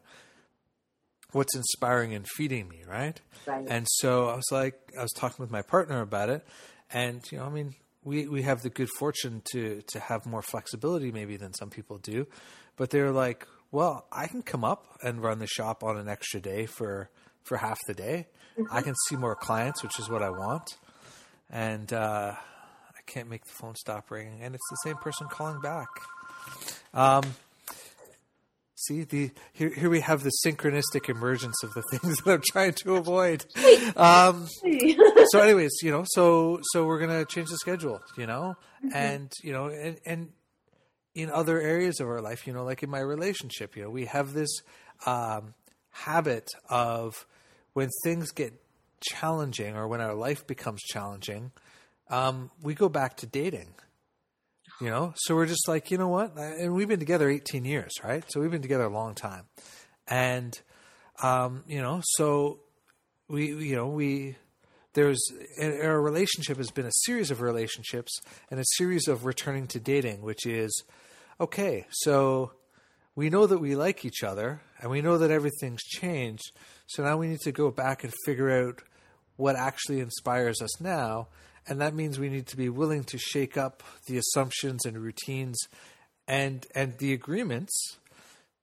[1.32, 3.20] what's inspiring and feeding me, right?
[3.46, 3.66] Right.
[3.68, 6.46] And so I was like, I was talking with my partner about it,
[6.92, 10.42] and you know, I mean, we we have the good fortune to to have more
[10.42, 12.26] flexibility maybe than some people do,
[12.76, 16.40] but they're like, well, I can come up and run the shop on an extra
[16.40, 17.10] day for
[17.42, 18.26] for half the day.
[18.72, 20.76] I can see more clients, which is what I want,
[21.48, 25.60] and uh, I can't make the phone stop ringing, and it's the same person calling
[25.60, 25.86] back.
[26.92, 27.22] Um,
[28.86, 29.70] See the here.
[29.70, 33.44] Here we have the synchronistic emergence of the things that I'm trying to avoid.
[33.96, 34.46] Um,
[35.30, 38.54] so, anyways, you know, so so we're gonna change the schedule, you know,
[38.94, 40.28] and you know, and and
[41.12, 44.04] in other areas of our life, you know, like in my relationship, you know, we
[44.04, 44.62] have this
[45.06, 45.54] um,
[45.90, 47.26] habit of
[47.72, 48.52] when things get
[49.00, 51.50] challenging or when our life becomes challenging,
[52.10, 53.74] um, we go back to dating.
[54.80, 56.36] You know, so we're just like, you know what?
[56.36, 58.22] And we've been together 18 years, right?
[58.28, 59.46] So we've been together a long time.
[60.06, 60.56] And,
[61.20, 62.60] um, you know, so
[63.28, 64.36] we, you know, we,
[64.94, 65.20] there's,
[65.60, 68.20] our relationship has been a series of relationships
[68.52, 70.84] and a series of returning to dating, which is,
[71.40, 72.52] okay, so
[73.16, 76.52] we know that we like each other and we know that everything's changed.
[76.86, 78.82] So now we need to go back and figure out
[79.34, 81.26] what actually inspires us now
[81.68, 85.58] and that means we need to be willing to shake up the assumptions and routines
[86.26, 87.98] and and the agreements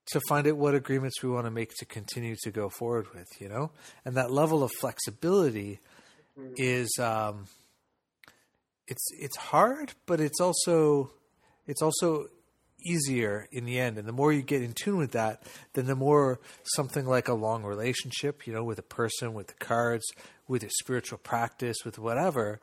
[0.08, 3.28] to find out what agreements we want to make to continue to go forward with
[3.40, 3.72] you know?
[4.04, 5.80] And that level of flexibility
[6.58, 7.46] is um
[8.88, 11.12] it's it's hard but it's also
[11.68, 12.28] it's also
[12.88, 13.98] easier in the end.
[13.98, 16.40] And the more you get in tune with that then the more
[16.76, 20.06] something like a long relationship you know with a person with the cards
[20.48, 22.60] with your spiritual practice with whatever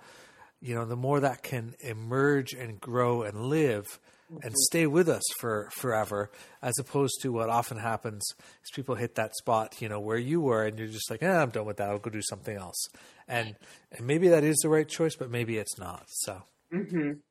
[0.62, 3.98] you know the more that can emerge and grow and live
[4.42, 6.30] and stay with us for forever
[6.62, 8.22] as opposed to what often happens
[8.64, 11.42] is people hit that spot you know where you were and you're just like eh,
[11.42, 12.88] i'm done with that i'll go do something else
[13.28, 13.56] and
[13.90, 16.42] and maybe that is the right choice but maybe it's not so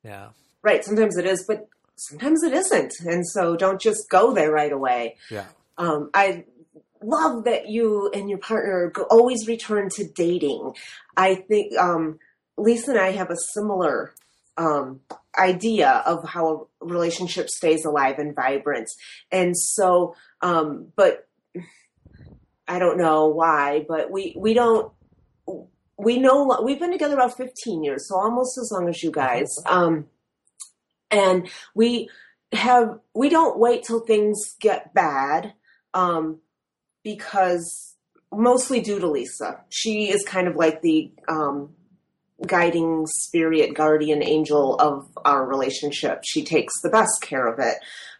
[0.03, 0.27] yeah
[0.63, 0.85] Right.
[0.85, 2.93] Sometimes it is, but sometimes it isn't.
[3.05, 5.17] And so don't just go there right away.
[5.29, 5.45] yeah
[5.77, 6.45] Um, I
[7.01, 10.73] love that you and your partner always return to dating.
[11.17, 12.19] I think um,
[12.57, 14.13] Lisa and I have a similar
[14.57, 15.01] um,
[15.37, 18.89] idea of how a relationship stays alive and vibrant.
[19.31, 21.27] And so, um, but
[22.67, 24.91] I don't know why, but we, we don't,
[25.97, 29.49] we know, we've been together about 15 years, so almost as long as you guys.
[29.65, 30.07] Um,
[31.09, 32.09] and we
[32.53, 35.53] have, we don't wait till things get bad,
[35.93, 36.39] um,
[37.03, 37.95] because
[38.31, 39.61] mostly due to Lisa.
[39.69, 41.75] She is kind of like the, um,
[42.45, 46.21] guiding spirit, guardian angel of our relationship.
[46.23, 47.75] She takes the best care of it.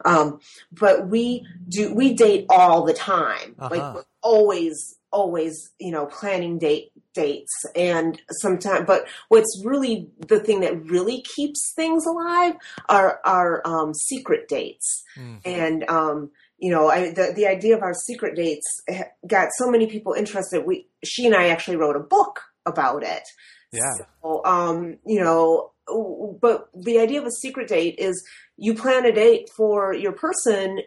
[0.06, 0.40] Um,
[0.72, 3.56] but we do, we date all the time.
[3.60, 3.76] Uh-huh.
[3.76, 10.62] Like always, always, you know, planning date dates and sometimes, but what's really the thing
[10.62, 12.56] that really keeps things alive
[12.88, 15.04] are, are, um, secret dates.
[15.18, 15.40] Mm.
[15.44, 18.66] And, um, you know, I, the, the idea of our secret dates
[19.28, 20.66] got so many people interested.
[20.66, 23.24] We, she and I actually wrote a book about it.
[23.72, 24.06] Yeah.
[24.22, 25.72] So, um, you know,
[26.42, 28.24] but the idea of a secret date is
[28.58, 30.82] you plan a date for your person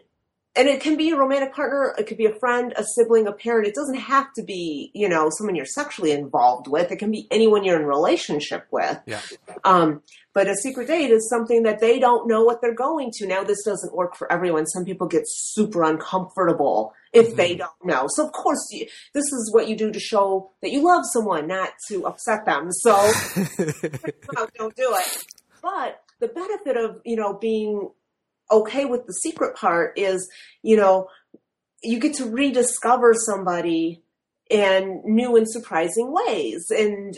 [0.55, 3.31] and it can be a romantic partner, it could be a friend, a sibling, a
[3.31, 3.67] parent.
[3.67, 6.91] It doesn't have to be, you know, someone you're sexually involved with.
[6.91, 8.99] It can be anyone you're in relationship with.
[9.05, 9.21] Yeah.
[9.63, 10.01] Um,
[10.33, 13.25] but a secret date is something that they don't know what they're going to.
[13.27, 14.65] Now, this doesn't work for everyone.
[14.65, 17.35] Some people get super uncomfortable if Mm-hmm.
[17.37, 18.07] they don't know.
[18.09, 21.47] So, of course, you, this is what you do to show that you love someone,
[21.47, 22.67] not to upset them.
[22.71, 22.91] So,
[24.57, 25.23] don't do it.
[25.61, 27.89] But the benefit of, you know, being
[28.51, 30.29] okay with the secret part is,
[30.61, 31.07] you know,
[31.83, 34.01] you get to rediscover somebody
[34.49, 36.67] in new and surprising ways.
[36.69, 37.17] And,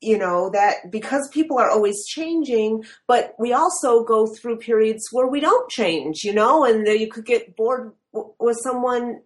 [0.00, 5.26] you know, that because people are always changing, but we also go through periods where
[5.26, 9.20] we don't change, you know, and you could get bored w- with someone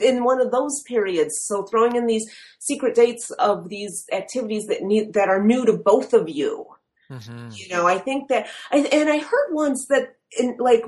[0.00, 1.44] in one of those periods.
[1.46, 2.24] So throwing in these
[2.58, 6.66] secret dates of these activities that need, that are new to both of you.
[7.12, 10.84] Hmm You know, I think that, and and I heard once that in like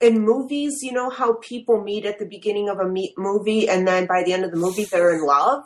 [0.00, 3.86] in movies, you know how people meet at the beginning of a meet movie and
[3.86, 5.64] then by the end of the movie they're in love.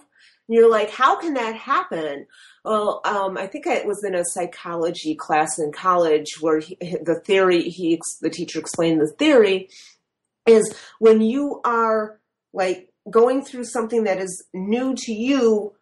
[0.48, 2.26] And you're like, how can that happen?
[2.64, 7.20] Well, um, I think it was in a psychology class in college where he, the
[7.24, 9.68] theory he the teacher explained the theory
[10.46, 12.20] is when you are
[12.52, 15.75] like going through something that is new to you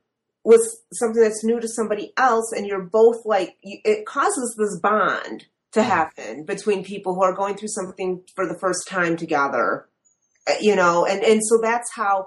[0.45, 4.79] with something that's new to somebody else and you're both like you, it causes this
[4.81, 9.89] bond to happen between people who are going through something for the first time together
[10.47, 11.07] Uh, you know?
[11.07, 12.27] And and so that's how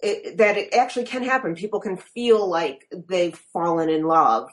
[0.00, 1.54] it, that it actually can happen.
[1.54, 4.48] People can feel like they've fallen in love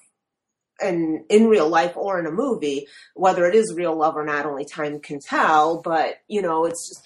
[0.82, 4.46] and in real life or in a movie whether it is real love or not
[4.46, 7.02] only time can tell but you know it's just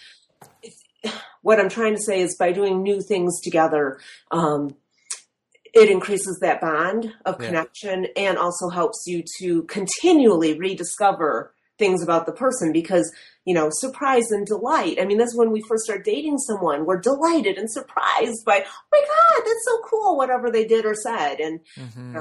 [0.64, 0.84] it's,
[1.44, 4.00] what i'm trying to say is by doing new things together
[4.32, 4.76] um,
[5.74, 7.48] it increases that bond of Yeah.
[7.48, 13.10] connection and also helps you to continually rediscover things about the person because
[13.46, 15.00] you know surprise and delight.
[15.02, 18.88] I mean that's when we first start dating someone we're delighted and surprised by oh
[18.92, 21.40] my god that's so cool whatever they did or said.
[21.40, 22.20] And hmm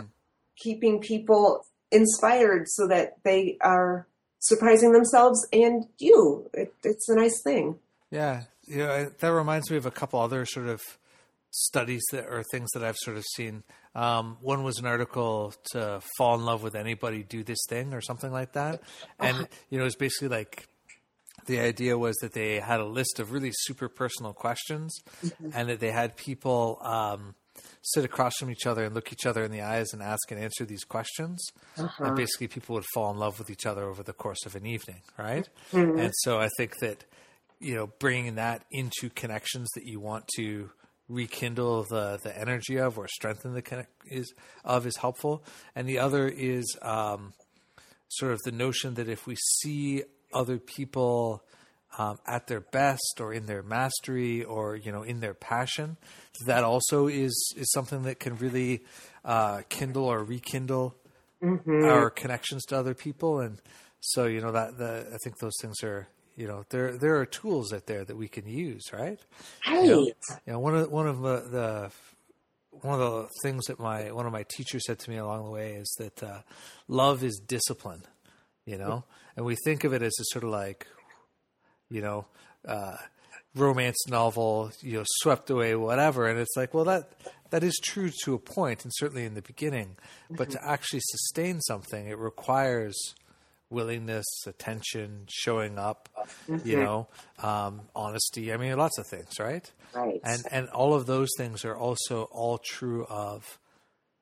[0.57, 4.07] keeping people inspired so that they are
[4.41, 6.51] surprising themselves and you.
[6.53, 7.79] It, it's a nice thing.
[8.11, 10.83] Yeah, you know, that reminds me of a couple other sort of
[11.51, 13.63] studies that or things that I've sort of seen.
[13.95, 18.01] Um, one was an article to fall in love with anybody, do this thing or
[18.01, 18.81] something like that,
[19.19, 20.69] and you know, it's basically like
[21.47, 24.95] the idea was that they had a list of really super personal questions,
[25.55, 26.79] and that they had people.
[26.83, 27.35] Um,
[27.83, 30.41] sit across from each other and look each other in the eyes and ask and
[30.41, 31.45] answer these questions.
[32.07, 34.65] And basically, people would fall in love with each other over the course of an
[34.67, 35.49] evening, right?
[35.99, 37.05] And so I think that,
[37.59, 40.71] you know, bringing that into connections that you want to
[41.09, 45.45] rekindle the, the energy of or strengthen the connect is of is helpful.
[45.75, 47.33] And the other is um,
[48.09, 51.43] sort of the notion that if we see other people
[51.97, 55.97] um, at their best or in their mastery or you know in their passion
[56.47, 58.85] that also is is something that can really
[59.25, 60.95] uh, kindle or rekindle
[61.43, 63.61] our connections to other people and
[64.01, 67.27] so you know that the I think those things are you know there there are
[67.27, 69.19] tools out there that we can use right?
[69.67, 69.85] Right.
[69.85, 70.15] You know, you
[70.47, 71.91] know one of one of the, the
[72.71, 75.51] one of the things that my one of my teachers said to me along the
[75.51, 76.41] way is that uh,
[76.87, 78.03] love is discipline,
[78.65, 79.05] you know,
[79.37, 80.87] and we think of it as a sort of like,
[81.91, 82.27] you know,
[82.67, 82.97] uh,
[83.57, 87.11] romance novel, you know, swept away, whatever, and it's like, well, that
[87.51, 89.97] that is true to a point, and certainly in the beginning,
[90.31, 92.97] but to actually sustain something, it requires
[93.71, 96.09] willingness, attention, showing up,
[96.65, 97.09] you know,
[97.43, 98.53] um, honesty.
[98.53, 99.71] I mean, lots of things, right?
[99.95, 103.59] right and and all of those things are also all true of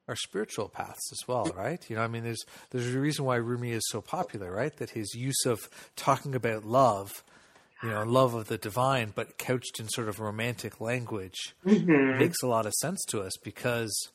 [0.08, 1.84] our spiritual paths as well, right?
[1.90, 4.74] You know, I mean, there's there's a reason why Rumi is so popular, right?
[4.76, 7.24] That his use of talking about love,
[7.82, 12.46] you know, love of the divine, but couched in sort of romantic language, makes a
[12.46, 14.10] lot of sense to us because,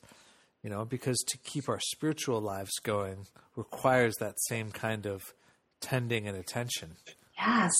[0.62, 5.34] you know, because to keep our spiritual lives going requires that same kind of
[5.80, 6.96] tending and attention.
[7.38, 7.72] Yes.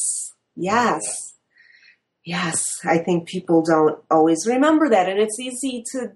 [0.57, 1.03] Yes.
[2.25, 2.65] Yes.
[2.85, 5.09] I think people don't always remember that.
[5.09, 6.13] And it's easy to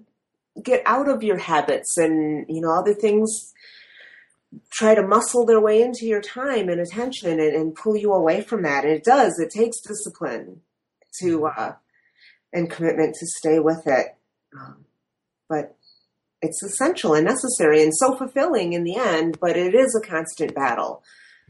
[0.63, 3.53] get out of your habits and you know other things
[4.71, 8.41] try to muscle their way into your time and attention and, and pull you away
[8.41, 10.61] from that and it does it takes discipline
[11.19, 11.73] to uh,
[12.53, 14.15] and commitment to stay with it
[14.57, 14.85] um,
[15.47, 15.75] but
[16.41, 20.53] it's essential and necessary and so fulfilling in the end but it is a constant
[20.53, 21.03] battle.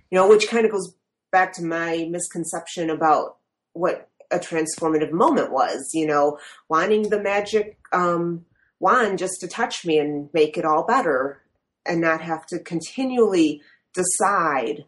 [0.10, 0.94] You know which kind of goes
[1.32, 3.38] back to my misconception about
[3.74, 6.38] what a transformative moment was you know
[6.70, 8.46] wanting the magic um,
[8.80, 11.42] wand just to touch me and make it all better
[11.86, 13.62] and not have to continually
[13.94, 14.86] decide.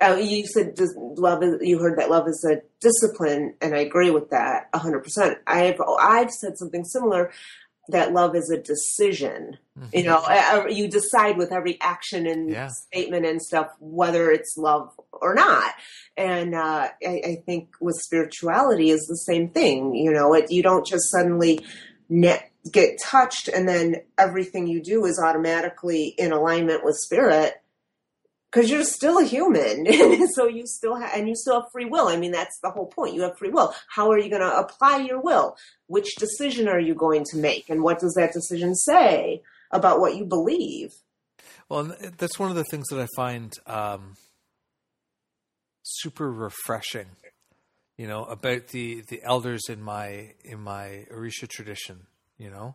[0.00, 4.08] Uh, you said love is, you heard that love is a discipline and i agree
[4.08, 7.30] with that 100% i've i've said something similar
[7.90, 9.88] that love is a decision mm-hmm.
[9.92, 12.68] you know you decide with every action and yeah.
[12.68, 15.74] statement and stuff whether it's love or not
[16.16, 20.62] and uh, I, I, think with spirituality is the same thing you know it, you
[20.62, 21.60] don't just suddenly
[22.08, 27.59] net get touched and then everything you do is automatically in alignment with spirit
[28.50, 29.86] because you're still a human
[30.34, 32.08] so you still have and you still have free will.
[32.08, 33.14] I mean that's the whole point.
[33.14, 33.74] You have free will.
[33.88, 35.56] How are you going to apply your will?
[35.86, 37.68] Which decision are you going to make?
[37.68, 40.90] And what does that decision say about what you believe?
[41.68, 44.14] Well that's one of the things that i find um,
[45.82, 47.06] super refreshing
[47.96, 52.06] you know about the the elders in my in my orisha tradition
[52.40, 52.74] you know?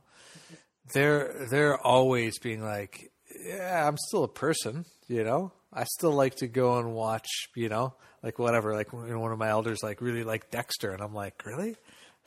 [0.93, 3.11] They're they're always being like
[3.43, 7.69] yeah i'm still a person you know i still like to go and watch you
[7.69, 11.01] know like whatever like you know, one of my elders like really like dexter and
[11.01, 11.75] i'm like really?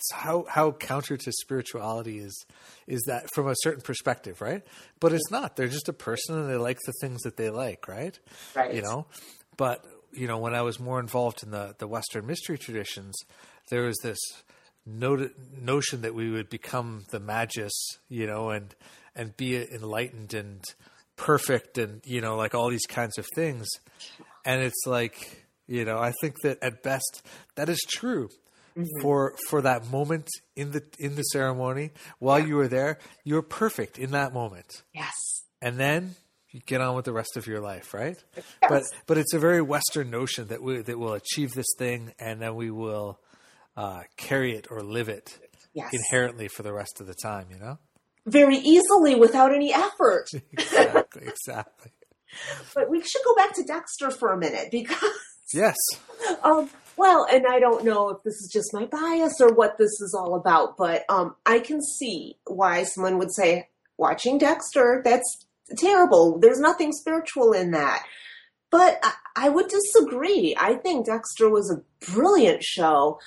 [0.01, 2.47] So how how counter to spirituality is
[2.87, 4.63] is that from a certain perspective right?
[5.01, 5.57] But it's not.
[5.57, 8.17] They're just a person and they like the things that they like right?
[8.55, 8.75] Right.
[8.77, 9.07] You know?
[9.57, 13.15] But you know when i was more involved in the the western mystery traditions
[13.69, 14.19] there was this
[14.87, 18.75] notion that we would become the magus, you know, and
[19.15, 20.63] and be enlightened and
[21.19, 23.69] perfect and you know like all these kinds of things
[24.45, 27.23] and it's like you know i think that at best
[27.57, 28.29] that is true
[28.77, 28.85] mm-hmm.
[29.03, 32.47] for for that moment in the in the ceremony while yeah.
[32.47, 35.13] you were there you were perfect in that moment yes
[35.61, 36.15] and then
[36.51, 38.45] you get on with the rest of your life right yes.
[38.69, 42.41] but but it's a very western notion that we that we'll achieve this thing and
[42.41, 43.19] then we will
[43.77, 45.39] uh, carry it or live it
[45.73, 45.93] yes.
[45.93, 47.79] inherently for the rest of the time, you know?
[48.31, 50.29] Very easily without any effort.
[50.53, 51.93] exactly, exactly.
[52.75, 54.99] But we should go back to Dexter for a minute because.
[55.53, 55.77] Yes.
[56.43, 60.01] Um, well, and I don't know if this is just my bias or what this
[60.01, 65.47] is all about, but um, I can see why someone would say, watching Dexter, that's
[65.77, 66.39] terrible.
[66.39, 68.05] There's nothing spiritual in that.
[68.71, 70.55] But I, I would disagree.
[70.59, 73.19] I think Dexter was a brilliant show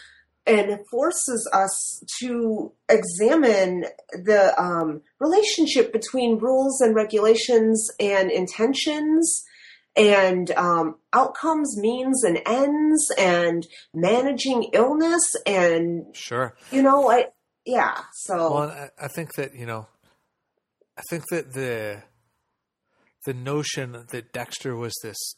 [0.48, 9.44] and forces us to examine the um, relationship between rules and regulations and intentions
[9.96, 17.28] and um, outcomes, means, and ends, and managing illness, and sure, you know, I
[17.66, 17.98] yeah.
[18.14, 19.88] So, well, I, I think that you know,
[20.98, 22.04] I think that the
[23.26, 25.36] the notion that Dexter was this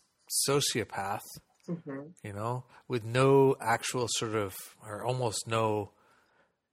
[0.47, 1.22] sociopath
[1.70, 2.01] mm-hmm.
[2.24, 4.53] you know, with no actual sort of,
[4.86, 5.91] or almost no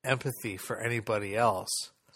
[0.05, 1.71] empathy for anybody else,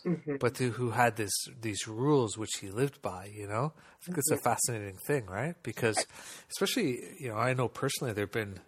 [0.05, 0.37] mm-hmm.
[0.41, 3.31] but to, who had this these rules which he lived by.
[3.33, 4.45] You know, I think it's a mm-hmm.
[4.45, 5.55] fascinating thing, right?
[5.63, 6.05] Because
[6.51, 8.61] especially, you know, I know personally there've been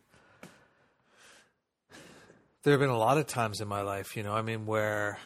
[2.67, 5.19] there have been a lot of times in my life, you know, I mean, where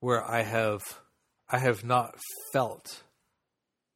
[0.00, 0.82] where I have
[1.48, 2.14] I have not
[2.52, 3.02] felt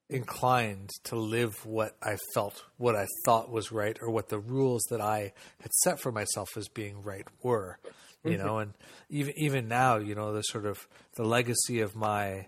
[0.09, 4.83] inclined to live what I felt, what I thought was right, or what the rules
[4.91, 7.79] that I had set for myself as being right were.
[8.23, 8.47] You mm-hmm.
[8.47, 8.75] know, and
[9.11, 10.87] even even now, you know, the sort of
[11.17, 12.47] the legacy of my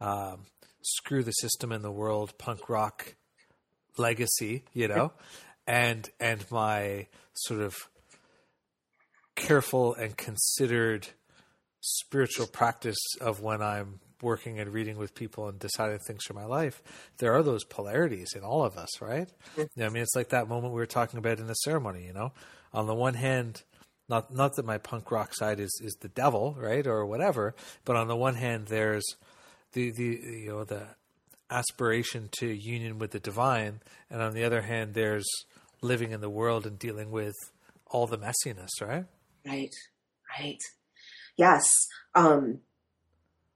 [0.00, 0.46] um,
[0.82, 3.14] screw the system in the world punk rock
[3.96, 5.12] legacy, you know,
[5.66, 7.76] and and my sort of
[9.34, 11.08] careful and considered
[11.80, 16.44] spiritual practice of when I'm working and reading with people and deciding things for my
[16.44, 16.82] life,
[17.18, 19.28] there are those polarities in all of us, right?
[19.56, 19.82] Mm-hmm.
[19.82, 22.06] I mean, it's like that moment we were talking about in the ceremony.
[22.06, 22.32] You know,
[22.72, 23.62] on the one hand,
[24.08, 27.54] not not that my punk rock side is is the devil, right, or whatever,
[27.84, 29.04] but on the one hand, there's
[29.72, 30.86] the the you know the
[31.50, 35.28] aspiration to union with the divine, and on the other hand, there's
[35.82, 37.34] living in the world and dealing with
[37.86, 39.04] all the messiness, right?
[39.46, 39.74] Right,
[40.38, 40.60] right.
[41.36, 41.64] Yes.
[42.14, 42.60] Um,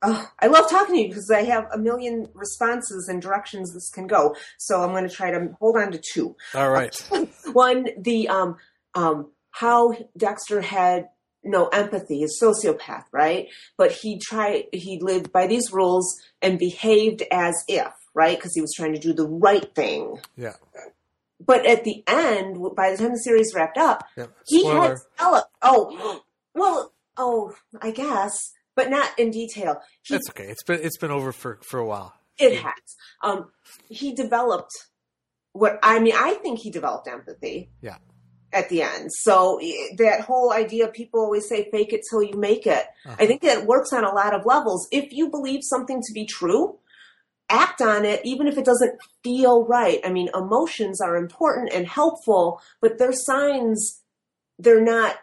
[0.07, 3.91] oh, I love talking to you because I have a million responses and directions this
[3.91, 4.35] can go.
[4.59, 6.37] So I'm going to try to hold on to two.
[6.55, 6.95] All right.
[7.53, 8.57] One, the um,
[8.95, 11.09] um, how Dexter had
[11.45, 13.49] no empathy, a sociopath, right?
[13.77, 18.37] But he tried, he lived by these rules and behaved as if, right?
[18.37, 20.19] Because he was trying to do the right thing.
[20.37, 20.55] Yeah.
[21.45, 24.31] But at the end, by the time the series wrapped up, Yep.
[24.47, 25.49] he had developed.
[25.63, 26.23] Oh,
[26.55, 29.81] well, oh, I guess, but not in detail.
[30.03, 30.45] He That's okay.
[30.45, 32.14] It's been it's been over for for a while.
[32.39, 32.97] It has.
[33.22, 33.51] Um,
[33.89, 34.70] he developed
[35.53, 36.14] what I mean.
[36.14, 37.70] I think he developed empathy.
[37.81, 37.97] Yeah.
[38.53, 39.59] At the end, so
[39.99, 43.16] that whole idea, people always say, "Fake it till you make it." Uh-huh.
[43.18, 44.87] I think that works on a lot of levels.
[44.93, 46.79] If you believe something to be true,
[47.51, 50.01] act on it, even if it doesn't feel right.
[50.05, 54.03] I mean, emotions are important and helpful, but they're signs.
[54.59, 55.16] They're not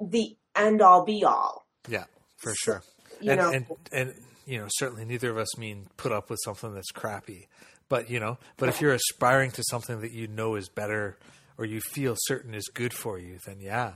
[0.00, 1.66] the end all be all.
[1.88, 2.04] Yeah,
[2.36, 2.82] for So, sure.
[3.20, 4.14] You and, know, and and
[4.46, 7.48] you know certainly neither of us mean put up with something that's crappy
[7.88, 11.16] but you know but if you're aspiring to something that you know is better
[11.58, 13.94] or you feel certain is good for you then yeah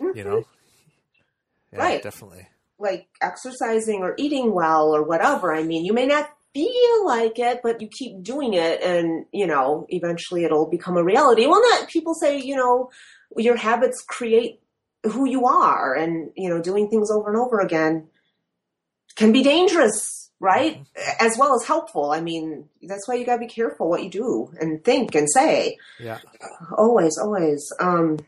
[0.00, 1.72] you know mm-hmm.
[1.72, 2.02] yeah, Right.
[2.02, 2.46] definitely
[2.78, 5.52] like exercising or eating well or whatever.
[5.52, 9.46] I mean, you may not feel like it, but you keep doing it and, you
[9.46, 11.46] know, eventually it'll become a reality.
[11.46, 12.90] Well, not people say, you know,
[13.36, 14.60] your habits create
[15.04, 18.06] who you are and, you know, doing things over and over again
[19.18, 20.80] can be dangerous, right?
[21.20, 22.10] As well as helpful.
[22.12, 25.76] I mean, that's why you gotta be careful what you do and think and say.
[26.00, 26.18] yeah
[26.76, 27.60] Always, always.
[27.80, 28.18] Um,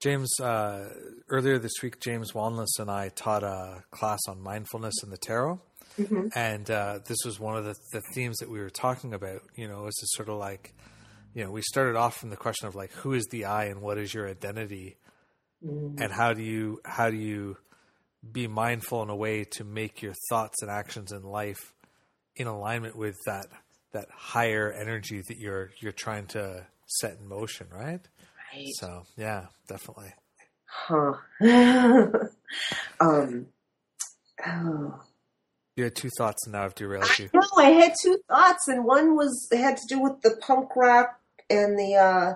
[0.00, 0.90] james uh,
[1.28, 5.60] earlier this week james Wells and i taught a class on mindfulness in the tarot
[5.98, 6.30] mhm.
[6.36, 9.66] and uh, this was one of the, the themes that we were talking about you
[9.66, 10.72] know is this sort of like
[11.34, 13.80] you know we started off from the question of like who is the i and
[13.80, 14.96] what is your identity
[15.66, 16.00] Mm.
[16.00, 17.56] and how do you how do you
[18.32, 21.72] be mindful in a way to make your thoughts and actions in life
[22.36, 23.46] in alignment with that
[23.92, 28.00] that higher energy that you're you're trying to set in motion right
[28.54, 28.68] Right.
[28.74, 30.12] so yeah definitely
[30.70, 31.14] Huh.
[33.00, 33.46] um,
[34.46, 35.00] oh.
[35.76, 38.84] you had two thoughts and now i've derailed you No, I had two thoughts, and
[38.84, 41.18] one was had to do with the punk rock
[41.50, 42.34] and the uh,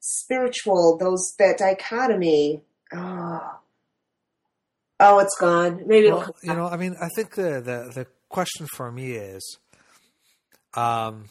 [0.00, 0.96] spiritual.
[0.98, 2.62] Those that dichotomy.
[2.92, 3.58] Oh,
[5.00, 5.82] oh, it's gone.
[5.86, 9.12] Maybe it'll well, you know i mean i think the the, the question for me
[9.12, 9.58] is
[10.74, 11.28] um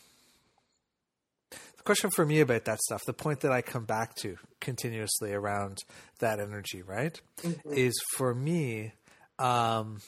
[1.51, 5.33] the question for me about that stuff the point that i come back to continuously
[5.33, 5.79] around
[6.19, 7.77] that energy right Mhm.
[7.77, 8.93] is for me
[9.39, 9.99] um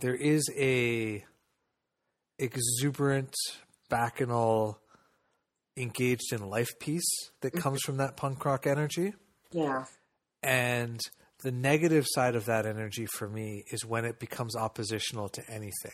[0.00, 1.24] there is a
[2.38, 3.34] exuberant
[3.90, 4.78] bacchanal
[5.76, 7.10] engaged in life piece
[7.42, 9.12] that comes from that punk rock energy
[9.52, 9.84] Yeah.
[10.42, 11.00] and
[11.42, 15.92] the negative side of that energy for me is when it becomes oppositional to anything.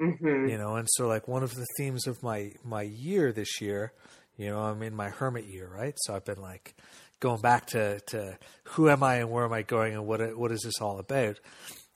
[0.00, 3.60] Hmm you know and so like one of the themes of my my year this
[3.60, 3.92] year
[4.36, 5.94] you know i'm in my hermit year right?
[5.98, 6.74] So i've been like
[7.20, 10.50] going back to to who am i and where am i going and what what
[10.50, 11.38] is this all about?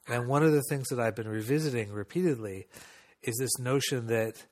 [0.09, 2.69] And one of the things that i've been revisiting repeatedly
[3.23, 4.45] is this notion that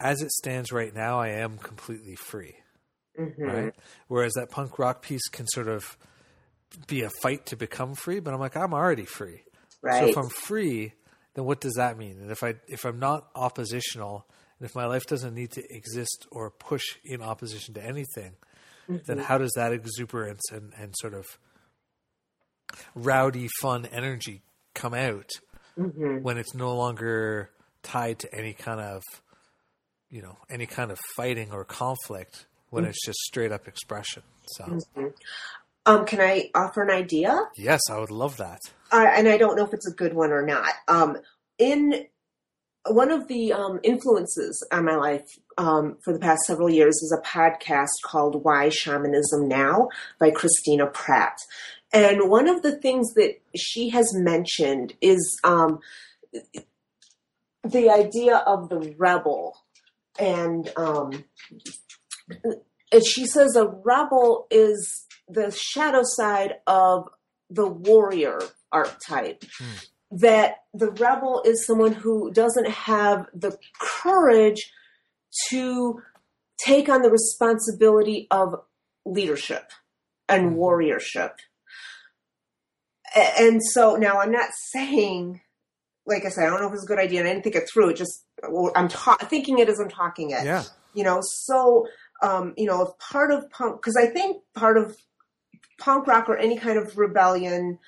[0.00, 2.56] as it stands right now i am completely free
[3.16, 3.74] hmm right?
[4.06, 5.96] Whereas that punk rock piece can sort of
[6.86, 9.42] be a fight to become free but i'm like i'm already free
[9.82, 10.02] Right.
[10.02, 10.92] so if I'm free,
[11.34, 12.18] then what does that mean?
[12.20, 14.26] And if I if I'm not oppositional,
[14.58, 18.32] and if my life doesn't need to exist or push in opposition to anything,
[18.88, 19.20] then mm-hmm.
[19.20, 21.26] how does that exuberance and, and sort of
[22.94, 24.42] rowdy fun energy
[24.74, 25.30] come out
[25.76, 27.50] hmm when it's no longer
[27.82, 29.02] tied to any kind of
[30.10, 32.90] you know any kind of fighting or conflict when mm-hmm.
[32.90, 34.22] it's just straight up expression.
[34.46, 35.06] So mm-hmm.
[35.88, 37.38] Um, can I offer an idea?
[37.56, 38.60] yes, I would love that.
[38.92, 40.72] uh, and I don't know if it's a good one or not.
[40.86, 41.16] Um,
[41.58, 42.06] in
[42.86, 47.12] one of the um, influences on my life um, for the past several years is
[47.18, 51.38] a podcast called Why Shamanism Now by Christina Pratt.
[51.92, 55.80] And one of the things that she has mentioned is um,
[57.64, 59.56] the idea of the rebel.
[60.18, 61.24] And, um,
[62.92, 67.08] and she says a rebel is the shadow side of
[67.50, 68.40] the warrior
[68.72, 69.44] archetype.
[70.10, 74.72] That the rebel is someone who doesn't have the courage
[75.50, 76.00] to
[76.64, 78.54] take on the responsibility of
[79.04, 79.70] leadership
[80.28, 81.32] and warriorship.
[83.38, 85.40] And so now I'm not saying,
[86.06, 87.56] like I said, I don't know if it's a good idea, and I didn't think
[87.56, 87.90] it through.
[87.90, 88.24] It just
[88.76, 90.62] I'm ta- thinking it as I'm talking it Yeah.
[90.94, 91.86] you know so
[92.22, 94.96] um you know if part of punk because i think part of
[95.78, 97.78] punk rock or any kind of rebellion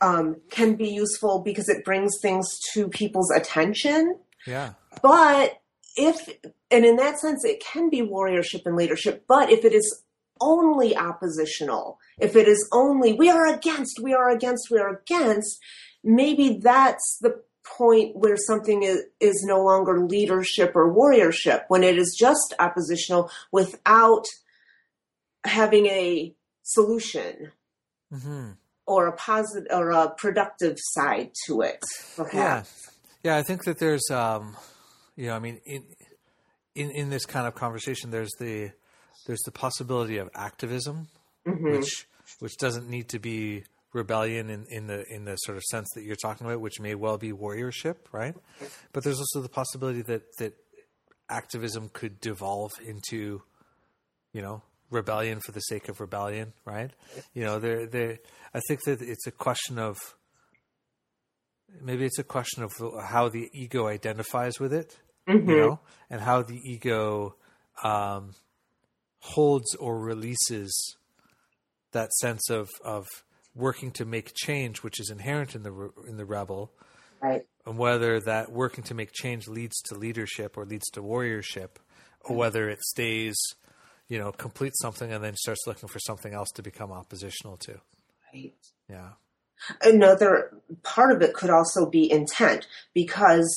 [0.00, 4.16] um can be useful because it brings things to people's attention
[4.46, 4.72] Yeah.
[5.02, 5.60] but
[5.96, 6.28] if
[6.70, 10.02] and in that sense it can be warriorship and leadership but if it is
[10.40, 15.56] only oppositional, if it is only we are against, we are against, we are against,
[16.02, 21.96] maybe that's the point where something is, is no longer leadership or warriorship when it
[21.96, 24.24] is just oppositional without
[25.44, 26.34] having a
[26.74, 27.52] solution
[28.12, 28.50] Mm-hmm.
[28.86, 31.80] or a positive or a productive side to it
[32.18, 32.90] Yeah, perhaps
[33.24, 33.36] yeah.
[33.36, 34.54] I think that there's, um,
[35.16, 35.84] you know, I mean, in
[36.74, 38.70] in in this kind of conversation, there's the
[39.26, 41.08] there's the possibility of activism,
[41.46, 42.06] which
[42.40, 43.64] which doesn't need to be
[43.94, 46.94] rebellion in, in the in the sort of sense that you're talking about, which may
[46.94, 48.34] well be warriorship, right?
[48.92, 50.54] But there's also the possibility that that
[51.30, 53.40] activism could devolve into,
[54.34, 54.62] you know,
[54.92, 56.90] rebellion for the sake of rebellion, right?
[57.34, 58.18] You know, there there
[58.54, 59.96] I think that it's a question of
[61.80, 62.72] maybe it's a question of
[63.02, 65.80] how the ego identifies with it, you know,
[66.10, 67.36] and how the ego
[67.82, 68.32] um,
[69.20, 70.96] holds or releases
[71.92, 73.06] that sense of of
[73.54, 76.72] working to make change, which is inherent in the in the rebel,
[77.20, 77.42] right.
[77.66, 81.76] and whether that working to make change leads to leadership or leads to warriorship,
[82.24, 83.36] or whether it stays,
[84.12, 87.74] you know, completes something and then starts looking for something else to become oppositional to.
[88.32, 88.54] right
[88.88, 89.10] Yeah.
[89.92, 90.32] another
[90.82, 92.66] part of it could also be intent
[93.00, 93.48] because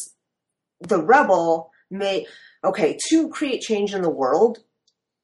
[0.91, 2.26] the rebel may
[2.64, 4.60] okay to create change in the world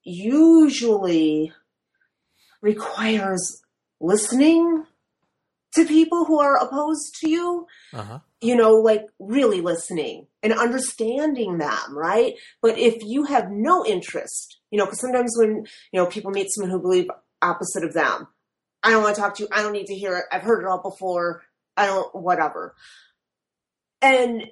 [0.03, 1.53] usually
[2.61, 3.61] requires
[3.99, 4.85] listening
[5.75, 8.19] to people who are opposed to you Uh huh.
[8.41, 14.57] you know like really listening and understanding them right but if you have no interest
[14.71, 17.07] you know because sometimes when you know people meet someone who believe
[17.41, 18.27] opposite of them
[18.83, 19.49] I don't want to talk to you.
[19.51, 20.25] I don't need to hear it.
[20.31, 21.43] I've heard it all before.
[21.77, 22.75] I don't, whatever.
[24.01, 24.45] And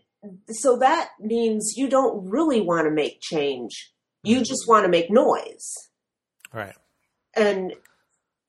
[0.50, 3.92] so that means you don't really want to make change.
[4.24, 4.44] You mm-hmm.
[4.44, 5.74] just want to make noise.
[6.54, 6.76] Right.
[7.36, 7.74] And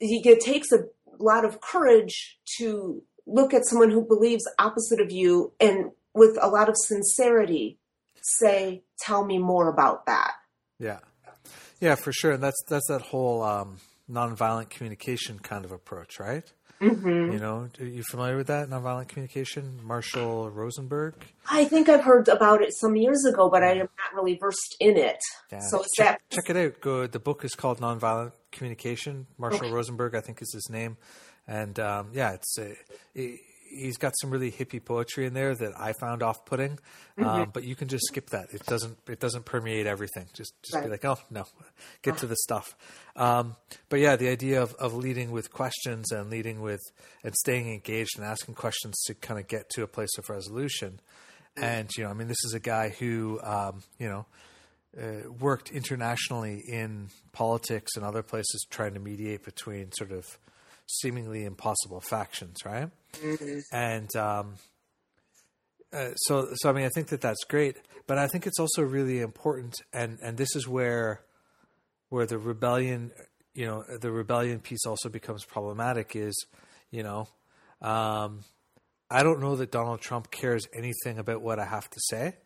[0.01, 0.85] it takes a
[1.19, 6.49] lot of courage to look at someone who believes opposite of you and with a
[6.49, 7.79] lot of sincerity
[8.21, 10.33] say, tell me more about that.
[10.79, 10.99] Yeah,
[11.81, 12.33] yeah, for sure.
[12.33, 13.79] And that's that's that whole um,
[14.11, 16.45] nonviolent communication kind of approach, right?
[16.81, 17.33] Mm-hmm.
[17.33, 19.81] You know, are you familiar with that nonviolent communication?
[19.83, 21.15] Marshall Rosenberg.
[21.51, 24.77] I think I've heard about it some years ago, but I am not really versed
[24.81, 25.19] in it.
[25.53, 26.81] Yeah, So is check, that check it out.
[26.81, 27.07] Go.
[27.07, 29.27] The book is called Nonviolent Communication.
[29.37, 29.73] Marshall Okay.
[29.73, 30.97] Rosenberg, I think, is his name.
[31.47, 32.75] And um, yeah, it's a,
[33.71, 36.79] he's got some really hippie poetry in there that I found off-putting.
[37.19, 37.25] Mm-hmm.
[37.25, 38.49] Um, but you can just skip that.
[38.53, 38.99] It doesn't.
[39.09, 40.27] It doesn't permeate everything.
[40.35, 41.45] Just just be like, oh no,
[42.03, 42.77] get to the stuff.
[43.17, 43.57] Um,
[43.89, 46.81] but yeah, the idea of, of leading with questions and leading with
[47.23, 51.01] and staying engaged and asking questions to kind of get to a place of resolution.
[51.57, 54.27] And you know, I mean, this is a guy who um, you know
[54.99, 60.39] uh, worked internationally in politics and other places trying to mediate between sort of
[60.99, 62.91] seemingly impossible factions, right?
[63.73, 64.55] And um,
[65.93, 67.77] uh, so, so I mean, I think that that's great,
[68.07, 71.23] but I think it's also really important, and and this is where
[72.09, 73.13] where the rebellion,
[73.55, 76.17] you know, the rebellion piece also becomes problematic.
[76.17, 76.35] Is
[76.91, 77.29] you know,
[77.83, 78.41] um,
[79.11, 82.37] I don't know that Donald Trump cares anything about what I have to say.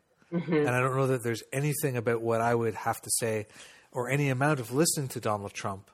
[0.66, 3.46] And I don't know that there's anything about what I would have to say
[3.92, 5.90] or any amount of listening to Donald Trump,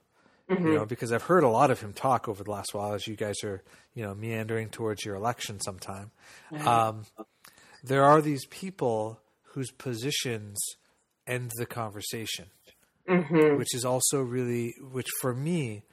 [0.51, 0.85] you know, mm-hmm.
[0.85, 3.43] because I've heard a lot of him talk over the last while as you guys
[3.45, 3.63] are,
[3.95, 6.11] you know, meandering towards your election sometime.
[6.67, 7.05] Um,
[7.85, 10.59] there are these people whose positions
[11.27, 12.47] end the conversation,
[13.09, 13.57] mm-hmm.
[13.57, 15.85] which is also really, which for me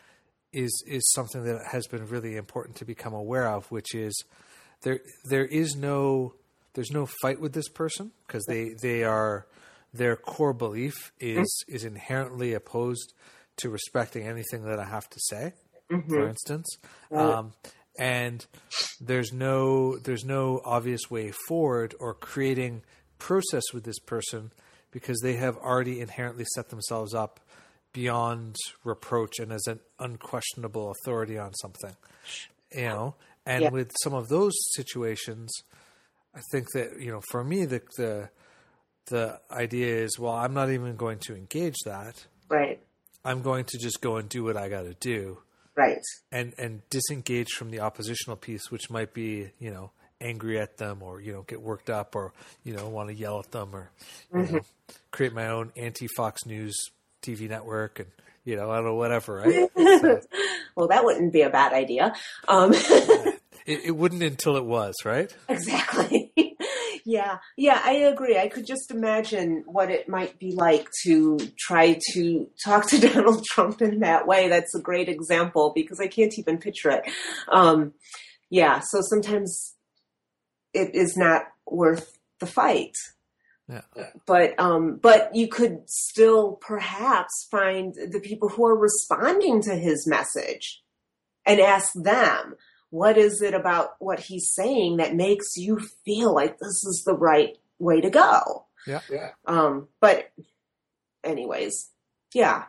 [0.54, 4.24] is is something that has been really important to become aware of, which is
[4.82, 5.00] there
[5.30, 6.34] there is no
[6.74, 9.46] there's no fight with this person because they they are
[9.94, 11.76] their core belief is mm-hmm.
[11.76, 13.14] is inherently opposed
[13.58, 15.54] to respecting anything that I have to say.
[16.10, 16.68] For instance,
[17.14, 17.54] um,
[17.98, 18.46] and
[19.00, 22.84] there's no there's no obvious way forward or creating
[23.20, 24.52] process with this person
[24.92, 27.40] because they have already inherently set themselves up
[27.94, 31.96] beyond reproach and as an unquestionable authority on something
[32.76, 33.70] you know and Yeah.
[33.70, 35.50] with some of those situations
[36.36, 38.30] i think that you know for me the the
[39.08, 42.80] the idea is well i'm not even going to engage that right?
[43.28, 45.38] I'm going to just go and do what i got to do
[45.76, 46.02] Right.
[46.32, 51.04] and and disengage from the oppositional piece which might be you know angry at them
[51.04, 53.92] or you know get worked up or you know want to yell at them or
[54.34, 54.60] you know
[55.12, 56.76] create my own anti fox news
[57.22, 58.10] tv network and
[58.44, 60.20] you know i don't know whatever right So,
[60.76, 62.14] Well, that wouldn't be a bad idea.
[62.48, 66.17] Um, it, it wouldn't until it was right exactly.
[67.10, 68.38] Yeah, yeah, I agree.
[68.38, 73.46] I could just imagine what it might be like to try to talk to Donald
[73.46, 74.50] Trump in that way.
[74.50, 77.10] That's a great example because I can't even picture it.
[77.48, 77.94] Um,
[78.50, 79.76] yeah, so sometimes
[80.74, 82.98] it is not worth the fight.
[83.70, 83.84] Yeah.
[84.26, 90.06] But um, but you could still perhaps find the people who are responding to his
[90.06, 90.84] message
[91.46, 92.56] and ask them
[92.98, 97.14] what is it about what he's saying that makes you feel like this is the
[97.16, 98.66] right way to go?
[98.88, 99.02] Yeah.
[99.12, 99.30] Yeah.
[99.46, 100.32] Um, but
[101.24, 101.90] anyways,
[102.34, 102.66] yeah.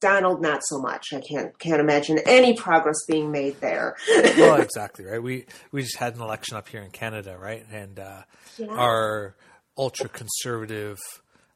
[0.00, 1.14] Donald, not so much.
[1.14, 3.96] I can't can't imagine any progress being made there.
[4.36, 5.22] well, exactly right.
[5.22, 7.64] We we just had an election up here in Canada, right?
[7.72, 8.22] And uh,
[8.58, 8.66] Yeah.
[8.68, 9.34] our
[9.78, 10.98] ultra conservative,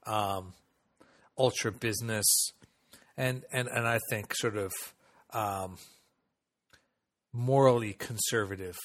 [0.07, 0.55] um,
[1.37, 2.25] ultra business,
[3.19, 4.73] and and and I think sort of
[5.35, 5.77] um,
[7.39, 8.77] morally conservative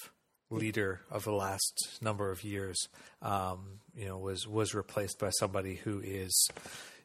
[0.52, 2.78] leader of the last number of years,
[3.24, 6.48] um, you know, was was replaced by somebody who is,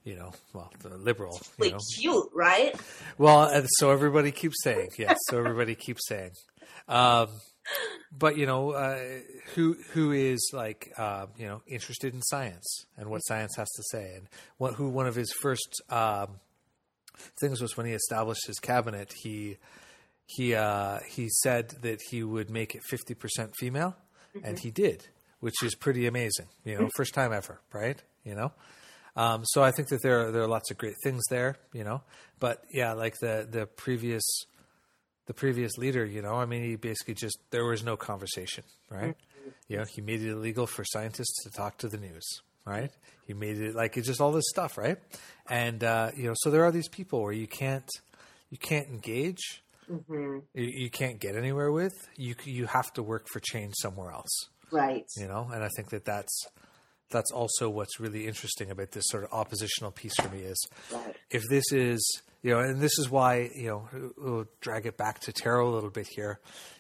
[0.04, 2.78] you know, well, the liberal, you Really know, cute, right?
[3.16, 5.16] well, and so everybody keeps saying, yes.
[5.28, 6.32] So everybody keeps saying,
[6.86, 7.28] um,
[8.12, 8.98] but you know, uh,
[9.54, 13.82] who who is like uh, you know interested in science and what science has to
[13.90, 14.28] say, and
[14.58, 16.40] what who one of his first um,
[17.40, 19.56] things was when he established his cabinet, he
[20.28, 23.96] he uh, he said that he would make it fifty percent female,
[24.44, 25.06] and he did,
[25.40, 26.46] which is pretty amazing.
[26.64, 28.00] You know, first time ever, right?
[28.24, 28.52] You know.
[29.16, 31.82] Um, so I think that there are, there are lots of great things there, you
[31.82, 32.02] know.
[32.38, 34.22] But yeah, like the the previous
[35.26, 39.16] the previous leader, you know, I mean, he basically just there was no conversation, right?
[39.66, 42.24] You know, he made it illegal for scientists to talk to the news,
[42.66, 42.90] right?
[43.26, 44.98] He made it like it's just all this stuff, right?
[45.48, 47.88] And uh, you know, so there are these people where you can't
[48.50, 51.94] you can't engage, hmm you, you can't get anywhere with.
[52.16, 55.06] You you have to work for change somewhere else Right.
[55.16, 56.46] you know and i think that that's
[57.10, 61.16] that's also what's really interesting about this sort of oppositional piece for me is Right.
[61.30, 62.00] if this is
[62.42, 65.72] you know and this is why you know we'll drag it back to tarot a
[65.74, 66.38] little bit here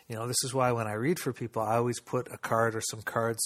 [0.08, 2.74] you know this is why when i read for people i always put a card
[2.76, 3.40] or some cards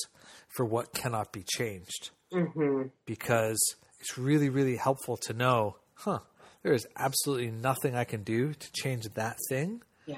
[0.56, 3.60] for what cannot be changed hmm because
[4.00, 6.18] it's really really helpful to know huh
[6.62, 10.16] there is absolutely nothing i can do to change that thing Yeah.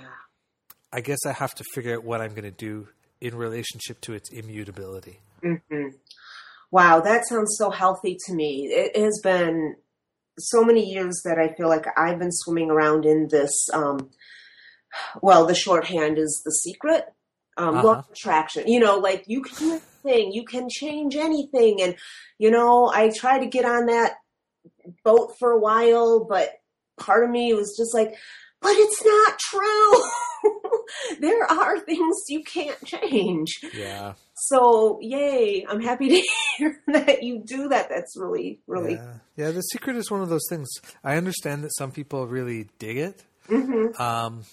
[0.92, 2.88] i guess i have to figure out what i'm going to do
[3.20, 5.88] in relationship to its immutability hmm
[6.70, 8.66] Wow, that sounds so healthy to me.
[8.66, 9.76] It has been
[10.40, 13.68] so many years that I feel like I've been swimming around in this.
[13.72, 14.10] Um,
[15.22, 17.04] well, the shorthand is the secret.
[17.56, 17.98] Um, law Uh-huh.
[18.00, 18.66] of attraction.
[18.66, 21.94] You know, like you can do anything, you can change anything, and
[22.38, 24.14] you know, I try to get on that
[25.04, 26.50] boat for a while, but
[26.98, 28.14] part of me was just like,
[28.60, 29.92] but it's not true.
[31.20, 33.60] there are things you can't change.
[33.74, 36.22] yeah So, yay, I'm happy to
[36.58, 37.88] hear that you do that.
[37.88, 38.94] That's really, really.
[38.94, 39.14] Yeah.
[39.36, 40.68] yeah, the secret is one of those things.
[41.02, 43.98] I understand that some people really dig it, Mhm.
[44.00, 44.44] um,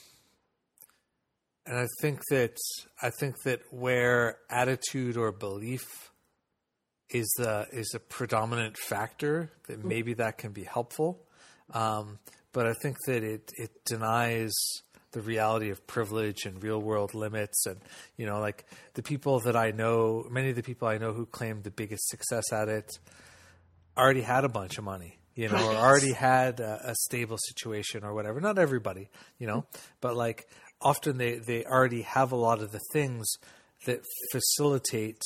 [1.65, 2.57] and I think that
[3.01, 6.10] I think that where attitude or belief
[7.11, 11.19] is the is a predominant factor, that maybe that can be helpful.
[11.73, 12.19] Um,
[12.53, 14.53] but I think that it it denies
[15.11, 17.81] the reality of privilege and real world limits and
[18.15, 21.25] you know like the people that I know many of the people I know who
[21.25, 22.97] claim the biggest success at it
[23.97, 28.03] already had a bunch of money, you know, or already had a, a stable situation
[28.03, 28.39] or whatever.
[28.39, 29.65] Not everybody, you know,
[29.99, 30.47] but like
[30.81, 33.27] often they, they already have a lot of the things
[33.85, 34.01] that
[34.31, 35.21] facilitate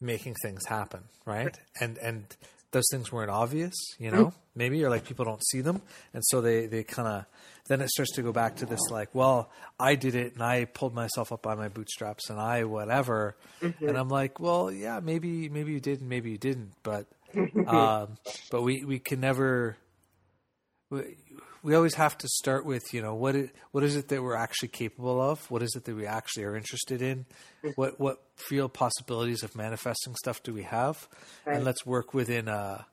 [0.00, 1.56] making things happen, right?
[1.80, 2.24] And and
[2.70, 5.80] those things weren't obvious, you know, maybe or like people don't see them,
[6.12, 7.24] and so they they kind of
[7.68, 10.64] then it starts to go back to this like, well, I did it and I
[10.64, 15.48] pulled myself up by my bootstraps and I whatever, and I'm like, well, yeah, maybe
[15.48, 17.06] maybe you did and maybe you didn't, but
[17.66, 18.18] um,
[18.50, 19.76] but we we can never.
[21.62, 24.36] We, always have to start with you know what it, what is it that we're
[24.36, 25.50] actually capable of?
[25.50, 27.26] What is it that we actually are interested in?
[27.74, 31.08] What what real possibilities of manifesting stuff do we have?
[31.44, 31.56] Right.
[31.56, 32.86] and let's work within a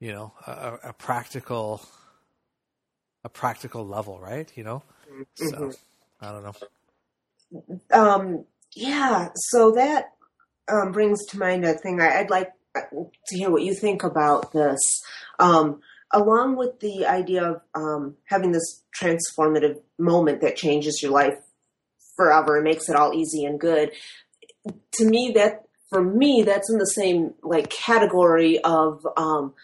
[0.00, 1.80] you know a, a practical
[3.24, 4.50] a practical level right?
[4.56, 4.82] You know?
[5.34, 5.72] So
[6.20, 6.54] i don't know.
[7.92, 10.12] Um, yeah, so that
[10.68, 14.04] um, brings to mind a thing I, I'd like uh, to hear what you think
[14.04, 14.80] about this.
[15.38, 15.80] Um,
[16.12, 21.38] along with the idea of um, having this transformative moment that changes your life
[22.16, 23.90] forever and makes it all easy and good,
[24.92, 29.54] to me, that for me, that's in the same like category of um,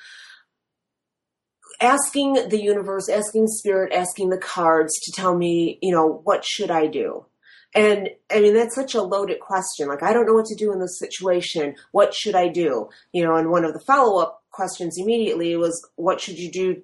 [1.80, 6.70] asking the universe, asking spirit, asking the cards to tell me, you know, what should
[6.70, 7.26] I do?
[7.74, 9.88] And I mean, that's such a loaded question.
[9.88, 11.74] Like, I don't know what to do in this situation.
[11.92, 12.88] What should I do?
[13.12, 16.82] You know, and one of the follow up questions immediately was, what should you do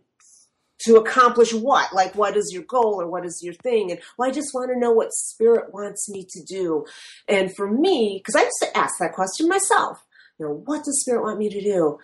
[0.83, 1.93] to accomplish what?
[1.93, 3.91] Like, what is your goal or what is your thing?
[3.91, 6.87] And well, I just want to know what spirit wants me to do.
[7.27, 10.05] And for me, because I used to ask that question myself,
[10.39, 11.99] you know, what does spirit want me to do?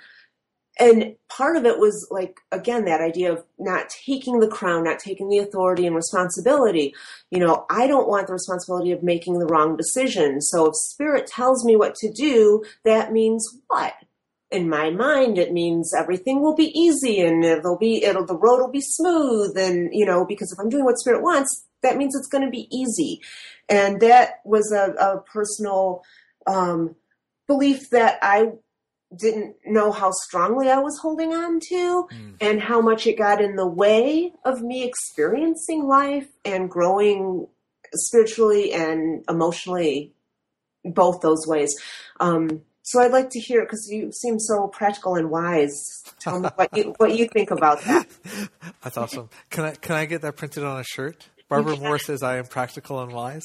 [0.78, 4.98] And part of it was like, again, that idea of not taking the crown, not
[4.98, 6.94] taking the authority and responsibility.
[7.30, 10.40] You know, I don't want the responsibility of making the wrong decision.
[10.40, 13.94] So if spirit tells me what to do, that means what?
[14.54, 18.60] in my mind it means everything will be easy and it'll be it'll the road
[18.60, 22.14] will be smooth and you know because if i'm doing what spirit wants that means
[22.14, 23.20] it's going to be easy
[23.68, 26.02] and that was a, a personal
[26.46, 26.94] um,
[27.48, 28.52] belief that i
[29.18, 32.34] didn't know how strongly i was holding on to mm.
[32.40, 37.46] and how much it got in the way of me experiencing life and growing
[37.94, 40.12] spiritually and emotionally
[40.84, 41.74] both those ways
[42.20, 46.04] um, so I'd like to hear because you seem so practical and wise.
[46.20, 48.06] Tell me what you what you think about that.
[48.82, 49.30] That's awesome.
[49.48, 51.26] Can I can I get that printed on a shirt?
[51.48, 53.44] Barbara Moore says I am practical and wise.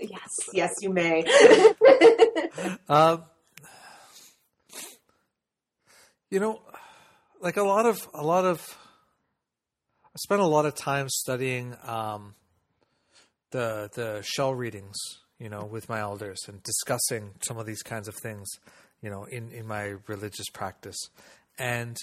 [0.00, 1.24] Yes, yes, you may.
[2.88, 3.24] um,
[6.30, 6.60] you know,
[7.40, 8.60] like a lot of a lot of,
[10.04, 12.34] I spent a lot of time studying um,
[13.50, 14.96] the the shell readings
[15.38, 18.48] you know, with my elders and discussing some of these kinds of things,
[19.02, 20.96] you know, in, in my religious practice.
[21.58, 21.96] And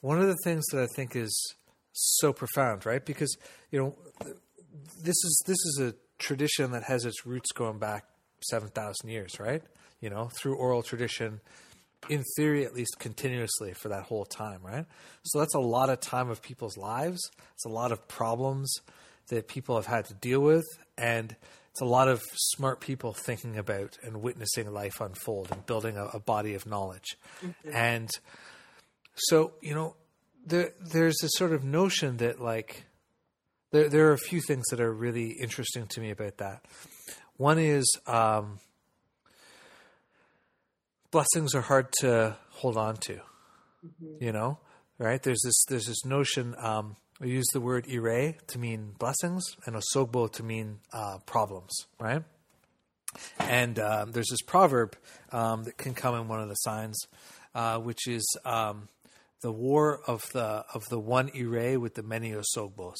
[0.00, 1.54] one of the things that I think is
[1.92, 3.04] so profound, right?
[3.04, 3.36] Because,
[3.70, 3.96] you know,
[5.02, 8.04] this is this is a tradition that has its roots going back
[8.50, 9.62] 7,000 years, right?
[10.00, 11.40] You know, through oral tradition,
[12.08, 14.86] in theory at least continuously for that whole time, right?
[15.24, 17.20] So that's a lot of time of people's lives.
[17.54, 18.72] It's a lot of problems
[19.28, 20.64] that people have had to deal with
[20.96, 21.36] and
[21.76, 26.06] it's a lot of smart people thinking about and witnessing life unfold and building a,
[26.06, 27.18] a body of knowledge.
[27.44, 27.70] Mm-hmm.
[27.70, 28.10] And
[29.14, 29.94] so, you know,
[30.46, 32.84] there there's this sort of notion that like
[33.72, 36.64] there there are a few things that are really interesting to me about that.
[37.36, 38.58] One is um,
[41.10, 43.14] blessings are hard to hold on to.
[43.14, 44.24] Mm-hmm.
[44.24, 44.58] You know,
[44.98, 45.22] right?
[45.22, 49.76] There's this there's this notion um, we use the word ire to mean blessings and
[49.76, 52.22] osogbo to mean uh, problems, right?
[53.38, 54.96] And um, there's this proverb
[55.32, 56.98] um, that can come in one of the signs,
[57.54, 58.88] uh, which is um,
[59.40, 62.96] the war of the of the one ire with the many osogbos,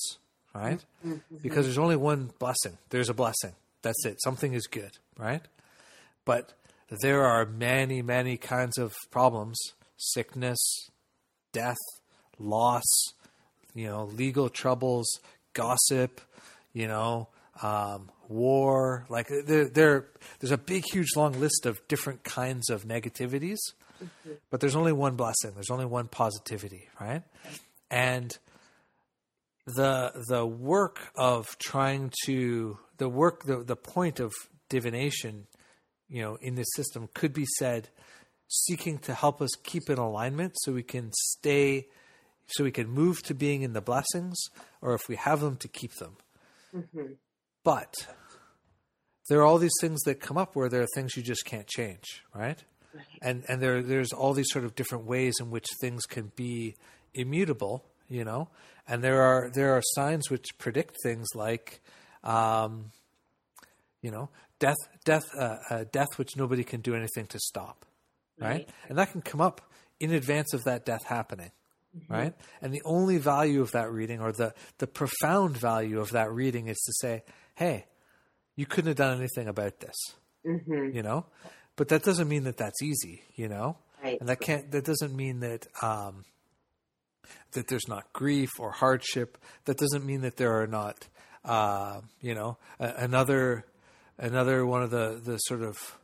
[0.55, 0.83] right?
[1.07, 1.37] Mm-hmm.
[1.43, 2.79] Because there's only one blessing.
[2.89, 3.53] There's a blessing.
[3.83, 4.23] That's it.
[4.23, 5.43] Something is good, right?
[6.25, 6.55] But
[6.89, 9.59] there are many, many kinds of problems:
[9.97, 10.59] sickness,
[11.53, 11.76] death,
[12.39, 12.84] loss,
[13.74, 15.07] you know, legal troubles,
[15.53, 16.20] gossip,
[16.72, 17.28] you know,
[17.62, 19.07] um, war.
[19.09, 20.07] Like there, there,
[20.41, 23.59] there's a big, huge, long list of different kinds of negativities,
[24.03, 24.32] mm-hmm.
[24.51, 25.53] but there's only one blessing.
[25.55, 27.22] There's only one positivity, right?
[27.91, 28.37] And
[29.66, 34.32] the the work of trying to the work the the point of
[34.68, 35.47] divination,
[36.09, 37.89] you know, in this system could be said
[38.49, 41.87] seeking to help us keep in alignment so we can stay
[42.49, 44.37] so we can move to being in the blessings,
[44.81, 46.17] or if we have them, to keep them.
[46.75, 47.15] Mm-hmm.
[47.65, 47.95] But
[49.29, 51.67] there are all these things that come up where there are things you just can't
[51.67, 52.63] change, right?
[52.95, 53.05] right.
[53.21, 56.77] And and there there's all these sort of different ways in which things can be
[57.15, 58.49] immutable, you know.
[58.87, 61.81] And there are there are signs which predict things like,
[62.23, 62.93] um,
[64.03, 64.29] you know,
[64.59, 67.85] death death uh, uh, death which nobody can do anything to stop,
[68.39, 68.49] right?
[68.49, 68.69] right?
[68.89, 69.61] And that can come up
[70.01, 71.51] in advance of that death happening
[71.97, 72.13] mm-hmm.
[72.13, 72.35] right?
[72.61, 76.69] And the only value of that reading, or the the profound value of that reading,
[76.69, 77.23] is to say,
[77.55, 77.87] "Hey,
[78.55, 79.97] you couldn't have done anything about this,"
[80.47, 80.95] mm-hmm.
[80.95, 81.27] you know.
[81.77, 83.77] But that doesn't mean that that's easy, you know.
[84.03, 84.19] Right.
[84.21, 84.71] And that can't.
[84.73, 85.67] That doesn't mean that.
[85.83, 86.25] Um,
[87.53, 89.37] that there's not grief or hardship.
[89.65, 91.09] That doesn't mean that there are not,
[91.45, 93.67] uh, you know, a, another
[94.19, 95.99] another one of the the sort of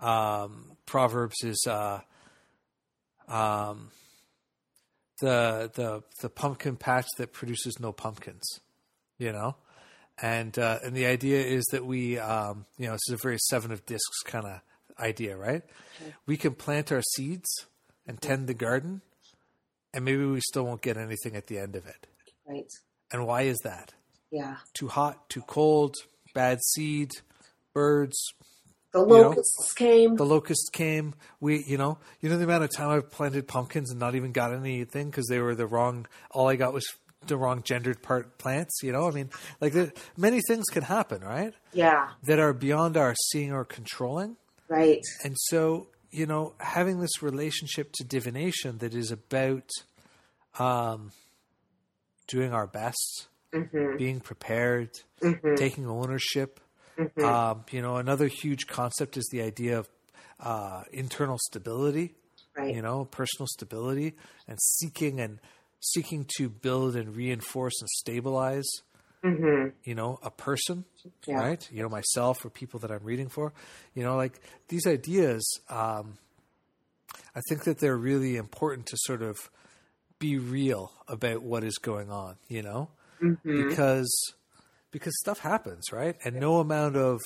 [0.00, 2.00] um, proverbs is uh,
[3.28, 3.90] um,
[5.20, 8.60] the the the pumpkin patch that produces no pumpkins,
[9.18, 9.56] you know,
[10.20, 13.38] and uh, and the idea is that we, um, you know, this is a very
[13.38, 14.60] seven of discs kind of
[14.98, 15.62] idea, right?
[16.00, 16.14] Okay.
[16.26, 17.66] We can plant our seeds
[18.06, 19.02] and tend the garden,
[19.92, 22.06] and maybe we still won't get anything at the end of it.
[22.48, 22.70] Right.
[23.12, 23.94] And why is that?
[24.30, 24.56] Yeah.
[24.74, 25.96] Too hot, too cold,
[26.34, 27.10] bad seed,
[27.76, 28.32] birds,
[28.92, 30.16] the locusts you know, came.
[30.16, 31.14] The locusts came.
[31.40, 34.32] We, you know, you know the amount of time I've planted pumpkins and not even
[34.32, 36.06] got anything because they were the wrong.
[36.30, 36.86] All I got was
[37.26, 38.82] the wrong gendered part plants.
[38.82, 39.28] You know, I mean,
[39.60, 41.52] like there, many things can happen, right?
[41.74, 42.08] Yeah.
[42.22, 44.36] That are beyond our seeing or controlling.
[44.68, 45.02] Right.
[45.22, 49.68] And so, you know, having this relationship to divination that is about
[50.58, 51.12] um,
[52.26, 53.96] doing our best, Mm-hmm.
[53.96, 54.90] being prepared,
[55.56, 56.60] taking ownership.
[56.98, 57.24] Mm-hmm.
[57.24, 59.88] Um, you know, another huge concept is the idea of
[60.40, 62.14] uh, internal stability.
[62.56, 62.74] Right.
[62.74, 64.14] You know, personal stability
[64.48, 65.38] and seeking and
[65.80, 68.66] seeking to build and reinforce and stabilize.
[69.22, 71.30] You know, a person, Mm-hmm.
[71.30, 71.36] Yeah.
[71.36, 71.68] right?
[71.72, 73.52] You know, myself or people that I'm reading for.
[73.94, 74.38] You know, like
[74.68, 75.44] these ideas.
[75.68, 76.18] Um,
[77.34, 79.36] I think that they're really important to sort of
[80.20, 82.36] be real about what is going on.
[82.48, 82.88] You know,
[83.44, 84.08] because
[84.96, 86.16] because stuff happens, right?
[86.24, 87.20] And no amount of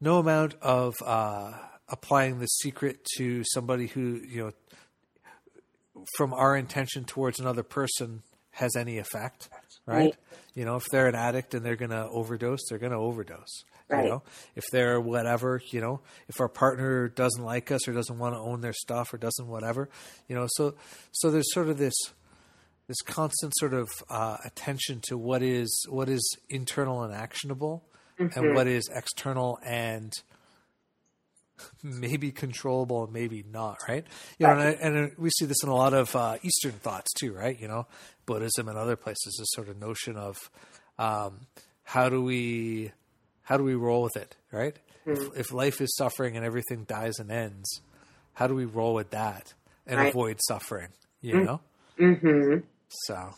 [0.00, 1.52] no amount of uh,
[1.86, 8.22] applying the secret to somebody who you know from our intention towards another person
[8.52, 9.50] has any effect,
[9.84, 9.96] right?
[9.96, 10.14] Right.
[10.54, 13.64] You know, if they're an addict and they're going to overdose, they're going to overdose.
[13.90, 14.04] Right.
[14.04, 14.22] You know,
[14.56, 18.38] if they're whatever, you know, if our partner doesn't like us or doesn't want to
[18.38, 19.90] own their stuff or doesn't whatever,
[20.26, 20.74] you know, so
[21.10, 21.94] so there's sort of this
[22.88, 27.84] this constant sort of uh, attention to what is what is internal and actionable
[28.18, 30.12] and what is external and
[31.82, 34.04] maybe controllable and maybe not right?
[34.38, 37.12] You know and, I, and we see this in a lot of uh, eastern thoughts
[37.12, 37.58] too right?
[37.60, 37.86] You know
[38.26, 40.36] buddhism and other places this sort of notion of
[40.98, 41.46] um,
[41.84, 42.92] how do we
[43.42, 44.76] how do we roll with it right?
[45.04, 47.80] If, if life is suffering and everything dies and ends
[48.34, 49.52] how do we roll with that
[49.86, 50.08] and Right.
[50.08, 50.88] avoid suffering
[51.20, 51.60] you know
[52.02, 52.58] Mm-hmm.
[52.88, 53.34] so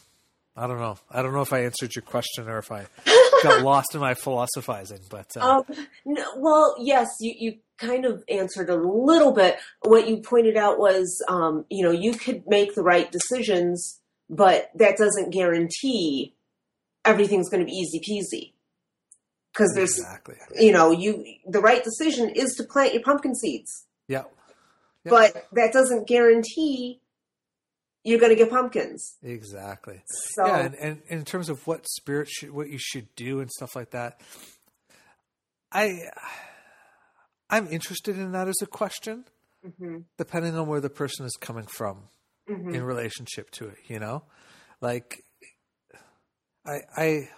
[0.56, 0.96] I don't know.
[1.10, 2.86] I don't know if I answered your question or if I
[3.42, 8.22] got lost in my philosophizing, but uh, Um, no, well, yes, you, you kind of
[8.28, 9.56] answered a little bit.
[9.82, 14.00] What you pointed out was, um, you know, you could make the right decisions,
[14.30, 16.36] but that doesn't guarantee
[17.04, 18.52] everything's going to be easy peasy.
[19.52, 20.36] Because there's, exactly.
[20.58, 24.22] you know, you the right decision is to plant your pumpkin seeds, Yeah.
[25.04, 25.10] Yeah.
[25.10, 27.00] but that doesn't guarantee
[28.04, 29.16] you're going to get pumpkins.
[29.22, 30.02] Exactly.
[30.06, 33.50] So, Yeah, and, and in terms of what spirit should, what you should do and
[33.50, 34.20] stuff like that,
[35.72, 35.98] I,
[37.50, 39.24] I'm interested in that as a question,
[39.66, 40.04] Mhm.
[40.18, 42.08] depending on where the person is coming from
[42.48, 42.74] Mhm.
[42.74, 43.78] in relationship to it.
[43.88, 44.24] You know,
[44.80, 45.24] like
[46.66, 47.28] I, I,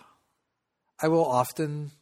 [1.00, 1.92] I will often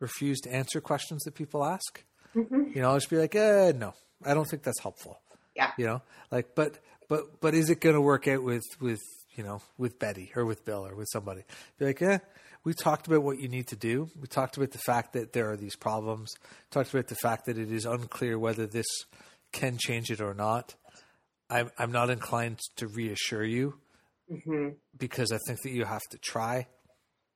[0.00, 2.04] refuse to answer questions that people ask.
[2.34, 2.74] Mhm.
[2.74, 5.20] You know, I'll just be like, eh, no, I don't think that's helpful.
[5.54, 6.78] yeah, You know, like, but,
[7.12, 9.00] but, but is it going to work out with, with,
[9.34, 11.42] you know, with Betty or with Bill or with somebody?
[11.78, 12.20] Be like, eh,
[12.64, 14.08] we talked about what you need to do.
[14.18, 16.34] We talked about the fact that there are these problems.
[16.40, 18.86] We Talked about the fact that it is unclear whether this
[19.52, 20.74] can change it or not.
[21.50, 23.74] I'm, I'm not inclined to reassure you
[24.46, 26.66] hmm because I think that you have to try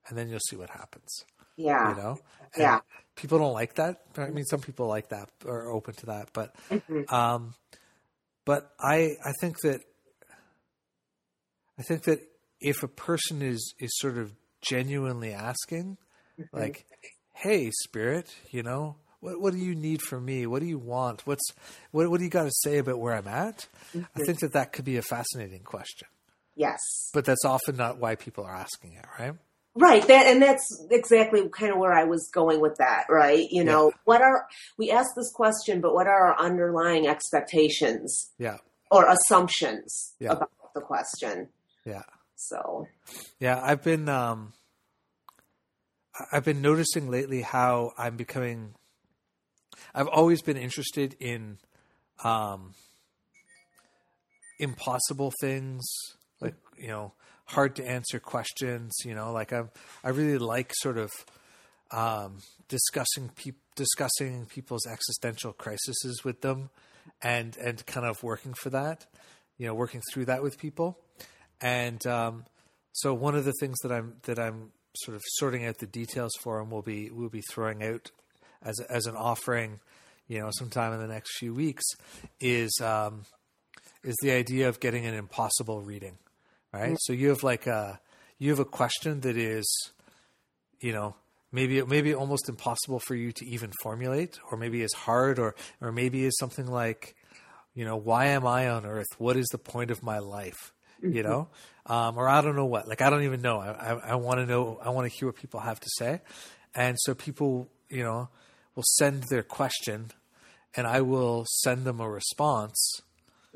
[0.09, 1.25] and then you'll see what happens
[1.59, 2.19] yeah, you know
[2.55, 2.81] And Yeah.
[3.15, 6.29] people don't like that i mean some people like that or are open to that
[6.33, 7.13] but Mhm.
[7.13, 7.55] um
[8.47, 9.81] but i i think that
[11.79, 12.21] i think that
[12.61, 14.33] if a person is is sort of
[14.63, 15.99] genuinely asking
[16.39, 16.59] Mm-hmm.
[16.59, 16.85] like
[17.33, 21.27] hey spirit you know what what do you need from me what do you want
[21.27, 21.47] what's
[21.93, 24.23] what what do you got to say about where i'm at i Mm-hmm.
[24.27, 26.07] think that that could be a fascinating question
[26.55, 26.79] yes.
[27.15, 29.33] but that's often not why people are asking it right
[29.79, 33.47] Right, that and that's exactly kind of where I was going with that, right?
[33.51, 34.47] You know, what are
[34.79, 38.57] we ask this question, but what are our underlying expectations yeah
[38.91, 40.33] or assumptions Yeah.
[40.33, 41.49] about the question?
[41.85, 42.03] yeah
[42.37, 42.89] So,
[43.39, 44.55] Yeah, I've been um
[46.33, 48.75] I've been noticing lately how I'm becoming
[49.95, 51.59] I've always been interested in
[52.25, 52.73] um
[54.59, 55.85] impossible things
[56.41, 57.13] like, you know,
[57.47, 59.71] hard to answer questions, you know, like I'm
[60.05, 61.13] I really like sort of
[61.91, 62.39] um
[62.69, 66.71] discussing peop discussing people's existential crises with them
[67.23, 69.07] and and kind of working for that,
[69.59, 70.99] you know, working through that with people.
[71.61, 72.45] And um
[72.93, 76.33] so one of the things that I'm that I'm sort of sorting out the details
[76.41, 78.11] for and we'll be we'll be throwing out
[78.63, 79.81] as as an offering,
[80.29, 81.85] you know, sometime in the next few weeks
[82.41, 83.25] is um,
[84.03, 86.19] is the idea of getting an impossible reading,
[86.77, 86.97] right?
[87.01, 88.01] So you have like a
[88.39, 89.67] you have a question that is,
[90.81, 91.15] you know,
[91.53, 95.93] maybe maybe almost impossible for you to even formulate, or maybe is hard, or or
[95.93, 97.15] maybe is something like,
[97.75, 99.07] you know, why am I on Earth?
[99.19, 100.73] What is the point of my life?
[101.03, 101.29] You mm-hmm.
[101.29, 101.49] know,
[101.87, 102.89] um, or I don't know what.
[102.89, 103.59] Like I don't even know.
[103.59, 104.79] I I, I want to know.
[104.83, 106.21] I want to hear what people have to say,
[106.75, 108.29] and so people, you know,
[108.75, 110.11] will send their question,
[110.75, 113.01] and I will send them a response.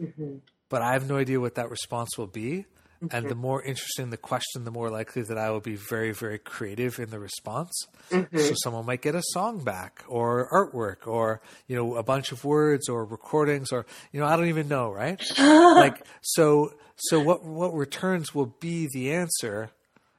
[0.01, 0.37] Mm-hmm.
[0.68, 2.66] But I have no idea what that response will be
[3.03, 3.17] Mm-hmm.
[3.17, 6.39] And the more interesting the question, the more likely that I will be very, very
[6.39, 7.73] creative in the response.
[8.11, 8.37] Mm-hmm.
[8.37, 12.45] So someone might get a song back or artwork or, you know, a bunch of
[12.45, 15.19] words or recordings or, you know, I don't even know, right?
[15.39, 19.71] like, so, so what, what returns will be the answer.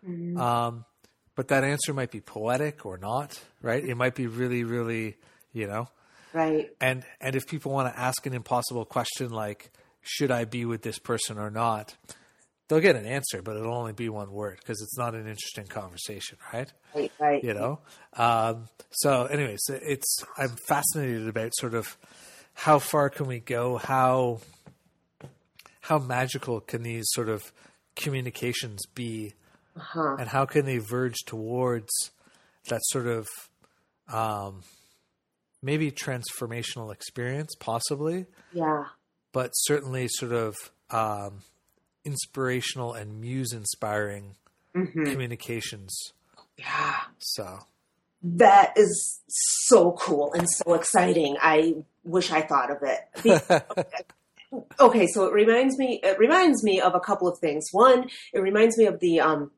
[0.03, 0.37] Mm-hmm.
[0.39, 0.85] Um,
[1.35, 3.83] but that answer might be poetic or not, right?
[3.83, 5.17] It might be really, really,
[5.53, 5.87] you know,
[6.33, 6.69] right.
[6.79, 9.71] And and if people want to ask an impossible question like,
[10.01, 11.95] "Should I be with this person or not?"
[12.71, 15.65] They'll get an answer, but it'll only be one word because it's not an interesting
[15.65, 16.71] conversation, right?
[16.95, 17.43] Right, right.
[17.43, 17.79] You know.
[18.13, 21.97] Um, so, anyways, it's I'm fascinated about sort of
[22.53, 23.75] how far can we go?
[23.75, 24.39] How
[25.81, 27.51] how magical can these sort of
[27.97, 29.33] communications be,
[29.75, 30.15] uh-huh.
[30.17, 31.91] and how can they verge towards
[32.69, 33.27] that sort of
[34.07, 34.61] um,
[35.61, 38.27] maybe transformational experience, possibly.
[38.53, 38.85] Yeah.
[39.33, 40.55] But certainly, sort of
[40.89, 41.41] um,
[42.05, 44.35] inspirational and muse inspiring
[44.75, 45.05] mm-hmm.
[45.05, 46.13] communications.
[46.57, 46.99] Yeah.
[47.19, 47.59] So
[48.23, 51.37] that is so cool and so exciting.
[51.41, 53.65] I wish I thought of it.
[54.79, 57.67] okay, so it reminds me it reminds me of a couple of things.
[57.71, 59.51] One, it reminds me of the um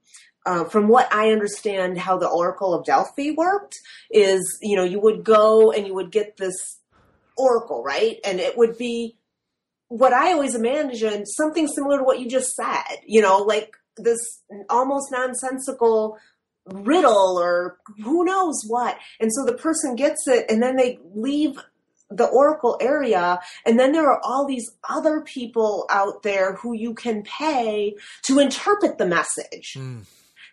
[0.46, 3.80] uh, from what I understand, how the Oracle of Delphi worked
[4.12, 6.80] is, you know, you would go and you would get this
[7.38, 8.18] oracle, right?
[8.26, 9.16] And it would be
[9.94, 14.42] what I always imagined something similar to what you just said, you know, like this
[14.68, 16.18] almost nonsensical
[16.66, 18.98] riddle or who knows what.
[19.20, 21.62] And so the person gets it and then they leave
[22.10, 23.40] the Oracle area.
[23.68, 28.40] And then there are all these other people out there who you can pay to
[28.40, 29.76] interpret the message.
[29.78, 30.06] Mm.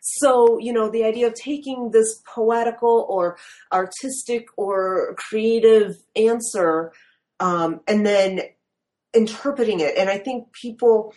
[0.03, 3.39] So, you know, the idea of taking this poetical or
[3.73, 6.93] artistic or creative answer
[7.41, 8.43] um, and then
[9.15, 9.97] interpreting it.
[9.97, 11.15] And I think people,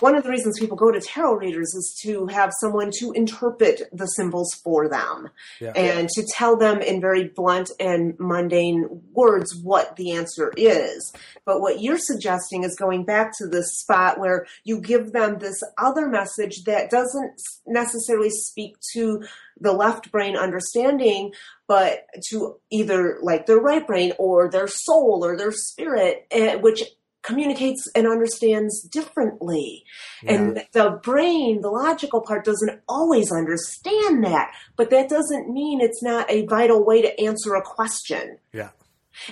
[0.00, 3.82] one of the reasons people go to tarot readers is to have someone to interpret
[3.92, 5.30] the symbols for them
[5.60, 5.72] yeah.
[5.74, 11.12] and to tell them in very blunt and mundane words what the answer is.
[11.44, 15.60] But what you're suggesting is going back to this spot where you give them this
[15.78, 19.22] other message that doesn't necessarily speak to
[19.58, 21.32] the left brain understanding,
[21.66, 26.82] but to either like their right brain or their soul or their spirit, eh, which
[27.26, 29.84] communicates and understands differently.
[30.22, 30.32] Yeah.
[30.32, 36.02] And the brain, the logical part, doesn't always understand that, but that doesn't mean it's
[36.02, 38.38] not a vital way to answer a question.
[38.52, 38.70] Yeah.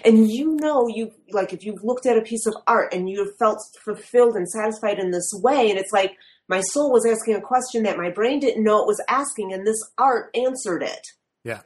[0.05, 3.37] And you know, you like if you've looked at a piece of art and you've
[3.39, 6.17] felt fulfilled and satisfied in this way, and it's like
[6.49, 9.67] my soul was asking a question that my brain didn't know it was asking, and
[9.67, 11.07] this art answered it.
[11.43, 11.61] Yeah.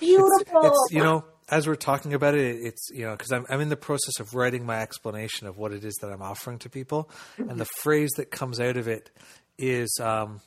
[0.00, 0.62] Beautiful.
[0.62, 3.60] It's, it's, you know, as we're talking about it, it's you know because I'm I'm
[3.60, 6.70] in the process of writing my explanation of what it is that I'm offering to
[6.70, 9.10] people, and the phrase that comes out of it
[9.58, 10.40] is, um,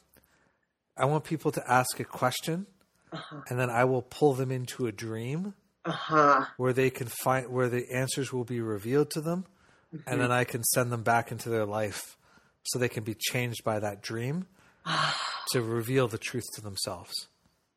[0.98, 2.66] I want people to ask a question,
[3.12, 3.42] uh-huh.
[3.50, 5.54] and then I will pull them into a dream,
[5.86, 6.46] uh-huh.
[6.58, 9.46] where they can find where the answers will be revealed to them,
[9.94, 10.10] mm-hmm.
[10.10, 12.18] and then I can send them back into their life,
[12.64, 14.48] so they can be changed by that dream,
[15.52, 17.28] to reveal the truth to themselves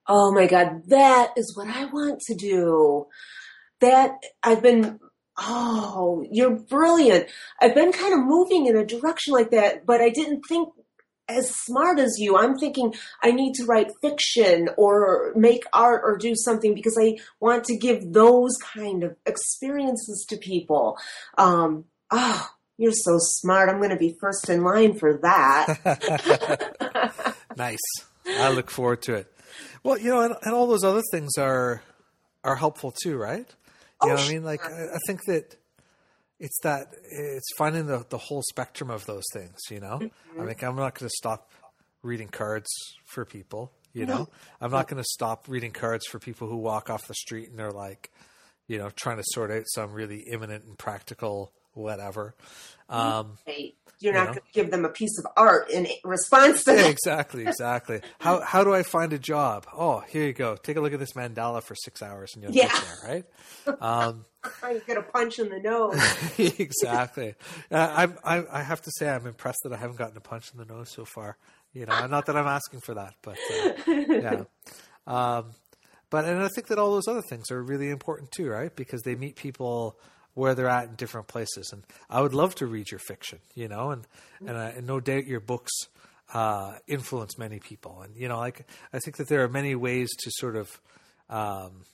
[0.08, 3.06] oh my God, that is what I want to do.
[3.80, 5.00] That I've been,
[5.38, 7.28] oh, you're brilliant.
[7.60, 10.70] I've been kind of moving in a direction like that, but I didn't think
[11.28, 12.36] as smart as you.
[12.36, 17.16] I'm thinking I need to write fiction or make art or do something because I
[17.40, 20.98] want to give those kind of experiences to people.
[21.36, 22.48] Um, oh,
[22.78, 23.68] you're so smart.
[23.68, 27.34] I'm going to be first in line for that.
[27.56, 27.78] nice.
[28.26, 29.32] I look forward to it.
[29.82, 31.82] Well, you know, and, and all those other things are
[32.44, 33.38] are helpful too, right?
[33.38, 33.46] You
[34.02, 34.44] oh, know what I mean?
[34.44, 35.56] Like, I, I, think that
[36.38, 39.58] it's that it's finding the the whole spectrum of those things.
[39.70, 40.40] You know, mm-hmm.
[40.40, 41.50] I mean, I'm not going to stop
[42.02, 42.68] reading cards
[43.06, 43.72] for people.
[43.92, 44.28] You know,
[44.60, 47.58] I'm not going to stop reading cards for people who walk off the street and
[47.58, 48.10] they're like,
[48.68, 52.34] you know, trying to sort out some really imminent and practical whatever.
[52.88, 53.74] Um, right.
[53.98, 56.90] You're not you going to give them a piece of art in response to that.
[56.90, 58.00] exactly, exactly.
[58.18, 59.66] How how do I find a job?
[59.72, 60.56] Oh, here you go.
[60.56, 62.68] Take a look at this mandala for six hours, and you'll yeah.
[62.68, 63.24] get there, right?
[63.80, 64.26] Um,
[64.62, 66.00] to get a punch in the nose.
[66.38, 67.34] exactly.
[67.68, 70.52] Uh, I'm, I, I have to say, I'm impressed that I haven't gotten a punch
[70.52, 71.36] in the nose so far.
[71.72, 74.44] You know, not that I'm asking for that, but uh, yeah.
[75.04, 75.46] Um,
[76.10, 78.74] but and I think that all those other things are really important too, right?
[78.74, 79.98] Because they meet people
[80.36, 81.70] where they're at in different places.
[81.72, 84.06] And I would love to read your fiction, you know, and
[84.40, 85.72] and, uh, and no doubt your books
[86.32, 88.02] uh, influence many people.
[88.02, 90.80] And you know, like I think that there are many ways to sort of,
[91.30, 91.84] um,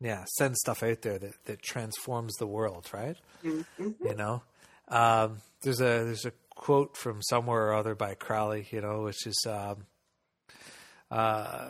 [0.00, 3.16] yeah, send stuff out there that that transforms the world, right?
[3.44, 3.90] Mm-hmm.
[4.02, 4.42] You know,
[4.88, 9.26] um, there's a there's a quote from somewhere or other by Crowley, you know, which
[9.26, 9.84] is um,
[11.10, 11.68] uh,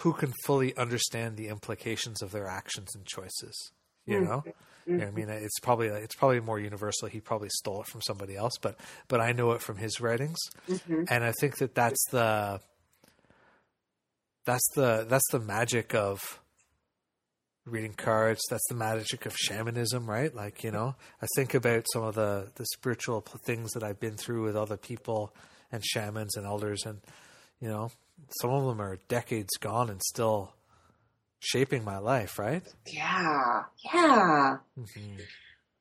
[0.00, 3.70] who can fully understand the implications of their actions and choices.
[4.06, 4.44] You know,
[4.86, 4.98] mm-hmm.
[4.98, 7.08] know I mean, it's probably it's probably more universal.
[7.08, 10.38] He probably stole it from somebody else, but but I know it from his writings,
[10.68, 11.04] mm-hmm.
[11.08, 12.60] and I think that that's the
[14.44, 16.40] that's the that's the magic of
[17.64, 18.40] reading cards.
[18.50, 20.34] That's the magic of shamanism, right?
[20.34, 24.16] Like, you know, I think about some of the, the spiritual things that I've been
[24.16, 25.34] through with other people
[25.70, 27.00] and shamans and elders, and,
[27.60, 27.90] you know,
[28.40, 30.54] some of them are decades gone and still
[31.42, 32.62] shaping my life, right?
[32.86, 34.58] Yeah, yeah.
[34.78, 35.16] Mm-hmm.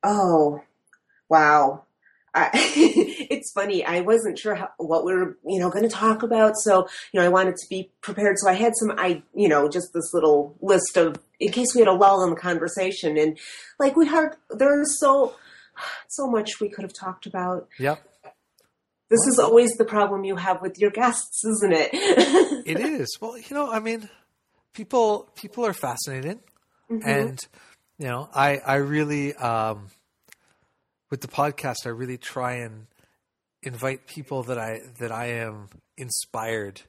[0.03, 0.63] Oh,
[1.29, 1.83] wow.
[2.33, 3.85] I, it's funny.
[3.85, 6.57] I wasn't sure how, what we were, you know, going to talk about.
[6.57, 8.37] So, you know, I wanted to be prepared.
[8.39, 11.81] So I had some, I, you know, just this little list of, in case we
[11.81, 13.15] had a lull in the conversation.
[13.15, 13.37] And
[13.79, 15.35] like we had, there's so,
[16.07, 17.67] so much we could have talked about.
[17.77, 18.01] Yep.
[19.09, 21.89] This well, is always the problem you have with your guests, isn't it?
[22.65, 23.15] it is.
[23.21, 24.09] Well, you know, I mean,
[24.73, 26.39] people, people are fascinating.
[26.89, 27.07] Mm-hmm.
[27.07, 27.39] And,
[27.97, 29.87] you know, I, I really, um,
[31.09, 32.87] with the podcast, I really try and
[33.63, 36.81] invite people that I that I am inspired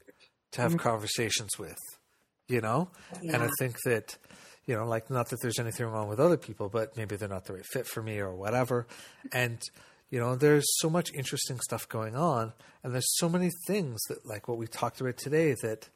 [0.53, 0.81] to have mm-hmm.
[0.81, 1.79] conversations with.
[2.49, 2.91] You know,
[3.23, 3.35] yeah.
[3.35, 4.17] and I think that
[4.67, 7.45] you know, like not that there's anything wrong with other people, but maybe they're not
[7.47, 8.87] the right fit for me or whatever.
[9.33, 9.61] And
[10.11, 12.53] you know, there's so much interesting stuff going on,
[12.83, 15.89] and there's so many things that, like what we talked about today, that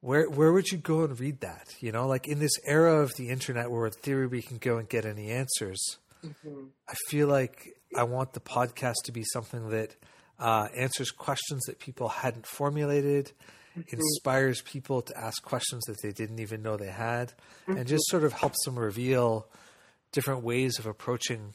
[0.00, 1.74] where where would you go and read that?
[1.80, 4.78] You know, like in this era of the internet, where in theory we can go
[4.78, 6.64] and get any answers Mm-hmm.
[6.88, 9.96] I feel like I want the podcast to be something that
[10.38, 13.32] uh, answers questions that people hadn't formulated,
[13.76, 13.82] mm-hmm.
[13.92, 17.32] inspires people to ask questions that they didn't even know they had,
[17.66, 17.78] mm-hmm.
[17.78, 19.46] and just sort of helps them reveal
[20.12, 21.54] different ways of approaching.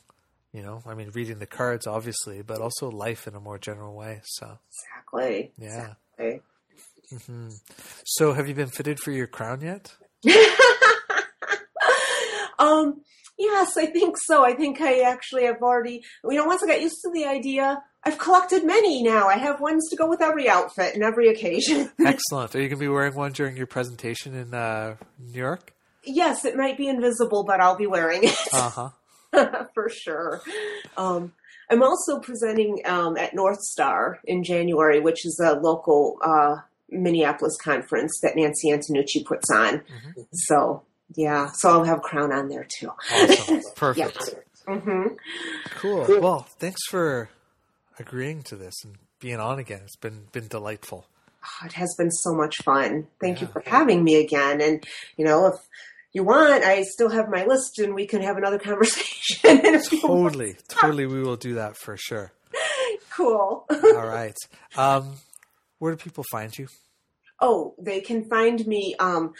[0.52, 3.94] You know, I mean, reading the cards, obviously, but also life in a more general
[3.94, 4.22] way.
[4.24, 5.96] So exactly, yeah.
[6.18, 6.42] Exactly.
[7.14, 7.50] Mm-hmm.
[8.06, 9.94] So, have you been fitted for your crown yet?
[12.60, 13.02] um,
[13.38, 14.46] Yes, I think so.
[14.46, 17.84] I think I actually have already, you know, once I got used to the idea,
[18.04, 19.28] I've collected many now.
[19.28, 21.92] I have ones to go with every outfit and every occasion.
[22.06, 22.56] Excellent.
[22.56, 25.74] Are you going to be wearing one during your presentation in uh, New York?
[26.04, 28.38] Yes, it might be invisible, but I'll be wearing it.
[28.54, 28.90] Uh huh.
[29.74, 30.42] For sure.
[30.96, 31.34] Um,
[31.70, 36.58] I'm also presenting um, at North Star in January, which is a local uh,
[36.96, 39.80] Minneapolis conference that Nancy Antenucci puts on.
[39.80, 40.22] Mm-hmm.
[40.34, 40.84] So
[41.16, 42.92] yeah, so I'll have crown on there too.
[43.12, 43.62] Awesome.
[43.76, 44.36] Perfect.
[44.68, 45.16] mm-hmm.
[45.78, 46.06] cool.
[46.20, 47.30] Well, thanks for
[48.00, 49.82] agreeing to this and being on again.
[49.84, 51.06] It's been been delightful.
[51.44, 53.08] Oh, it has been so much fun.
[53.22, 53.48] Thank yeah.
[53.48, 54.62] you for having me again.
[54.62, 54.84] And
[55.18, 55.56] you know, if
[56.12, 59.80] you want, I still have my list, and we can have another conversation.
[60.02, 62.32] totally, totally, we will do that for sure.
[63.12, 63.66] Cool.
[63.70, 64.36] All right.
[64.76, 65.14] Um,
[65.80, 66.68] where do people find you?
[67.42, 68.96] Oh, they can find me.
[69.00, 69.34] Um,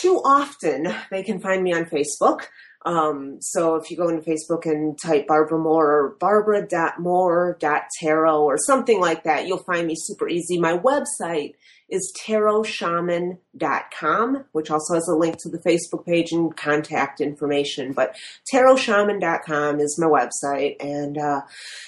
[0.00, 2.46] too often they can find me on Facebook.
[2.84, 9.00] Um, so if you go into Facebook and type Barbara Moore or barbara.moore.tarot or something
[9.00, 10.60] like that, you'll find me super easy.
[10.60, 11.54] My website
[11.88, 17.92] is tarotshaman.com, which also has a link to the Facebook page and contact information.
[17.92, 18.16] But
[18.52, 21.42] tarotshaman.com is my website, and uh,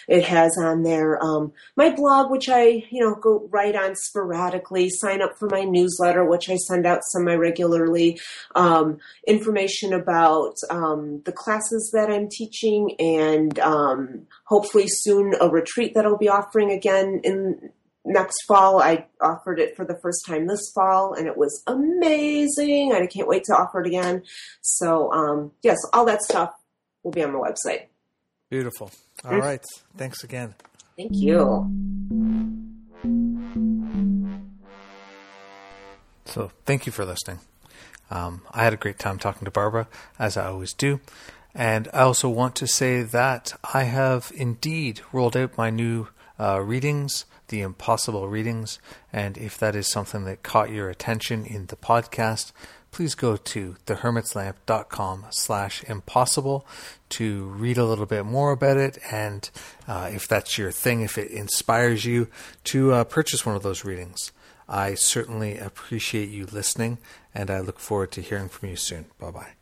[0.07, 4.89] it has on there um, my blog, which I you know go write on sporadically.
[4.91, 8.21] Sign up for my newsletter, which I send out semi regularly.
[8.55, 15.95] Um, information about um, the classes that I'm teaching, and um, hopefully soon a retreat
[15.95, 17.73] that I'll be offering again in
[18.09, 18.83] next fall.
[18.83, 22.93] I offered it for the first time this fall, and it was amazing.
[22.93, 24.23] And I can't wait to offer it again.
[24.63, 26.53] So, um, yes, all that stuff
[27.03, 27.87] will be on my website.
[28.51, 28.91] Beautiful.
[29.25, 29.41] All mm-hmm.
[29.41, 29.65] right.
[29.97, 30.55] Thanks again.
[30.97, 31.71] Thank you.
[36.25, 37.41] So, thank you for listening.
[38.11, 39.87] Um, I had a great time talking to Barbara,
[40.19, 41.01] as I always do.
[41.55, 46.09] And I also want to say that I have indeed rolled out my new
[46.39, 48.79] uh, readings the impossible readings.
[49.13, 52.53] And if that is something that caught your attention in the podcast,
[52.91, 56.67] please go to thehermitslamp.com slash impossible
[57.11, 58.99] to read a little bit more about it.
[59.11, 59.51] And
[59.87, 62.29] uh, if that's your thing, if it inspires you
[62.65, 64.33] to uh, purchase one of those readings.
[64.71, 66.99] I certainly appreciate you listening,
[67.35, 69.07] and I look forward to hearing from you soon.
[69.19, 69.58] Bye bye.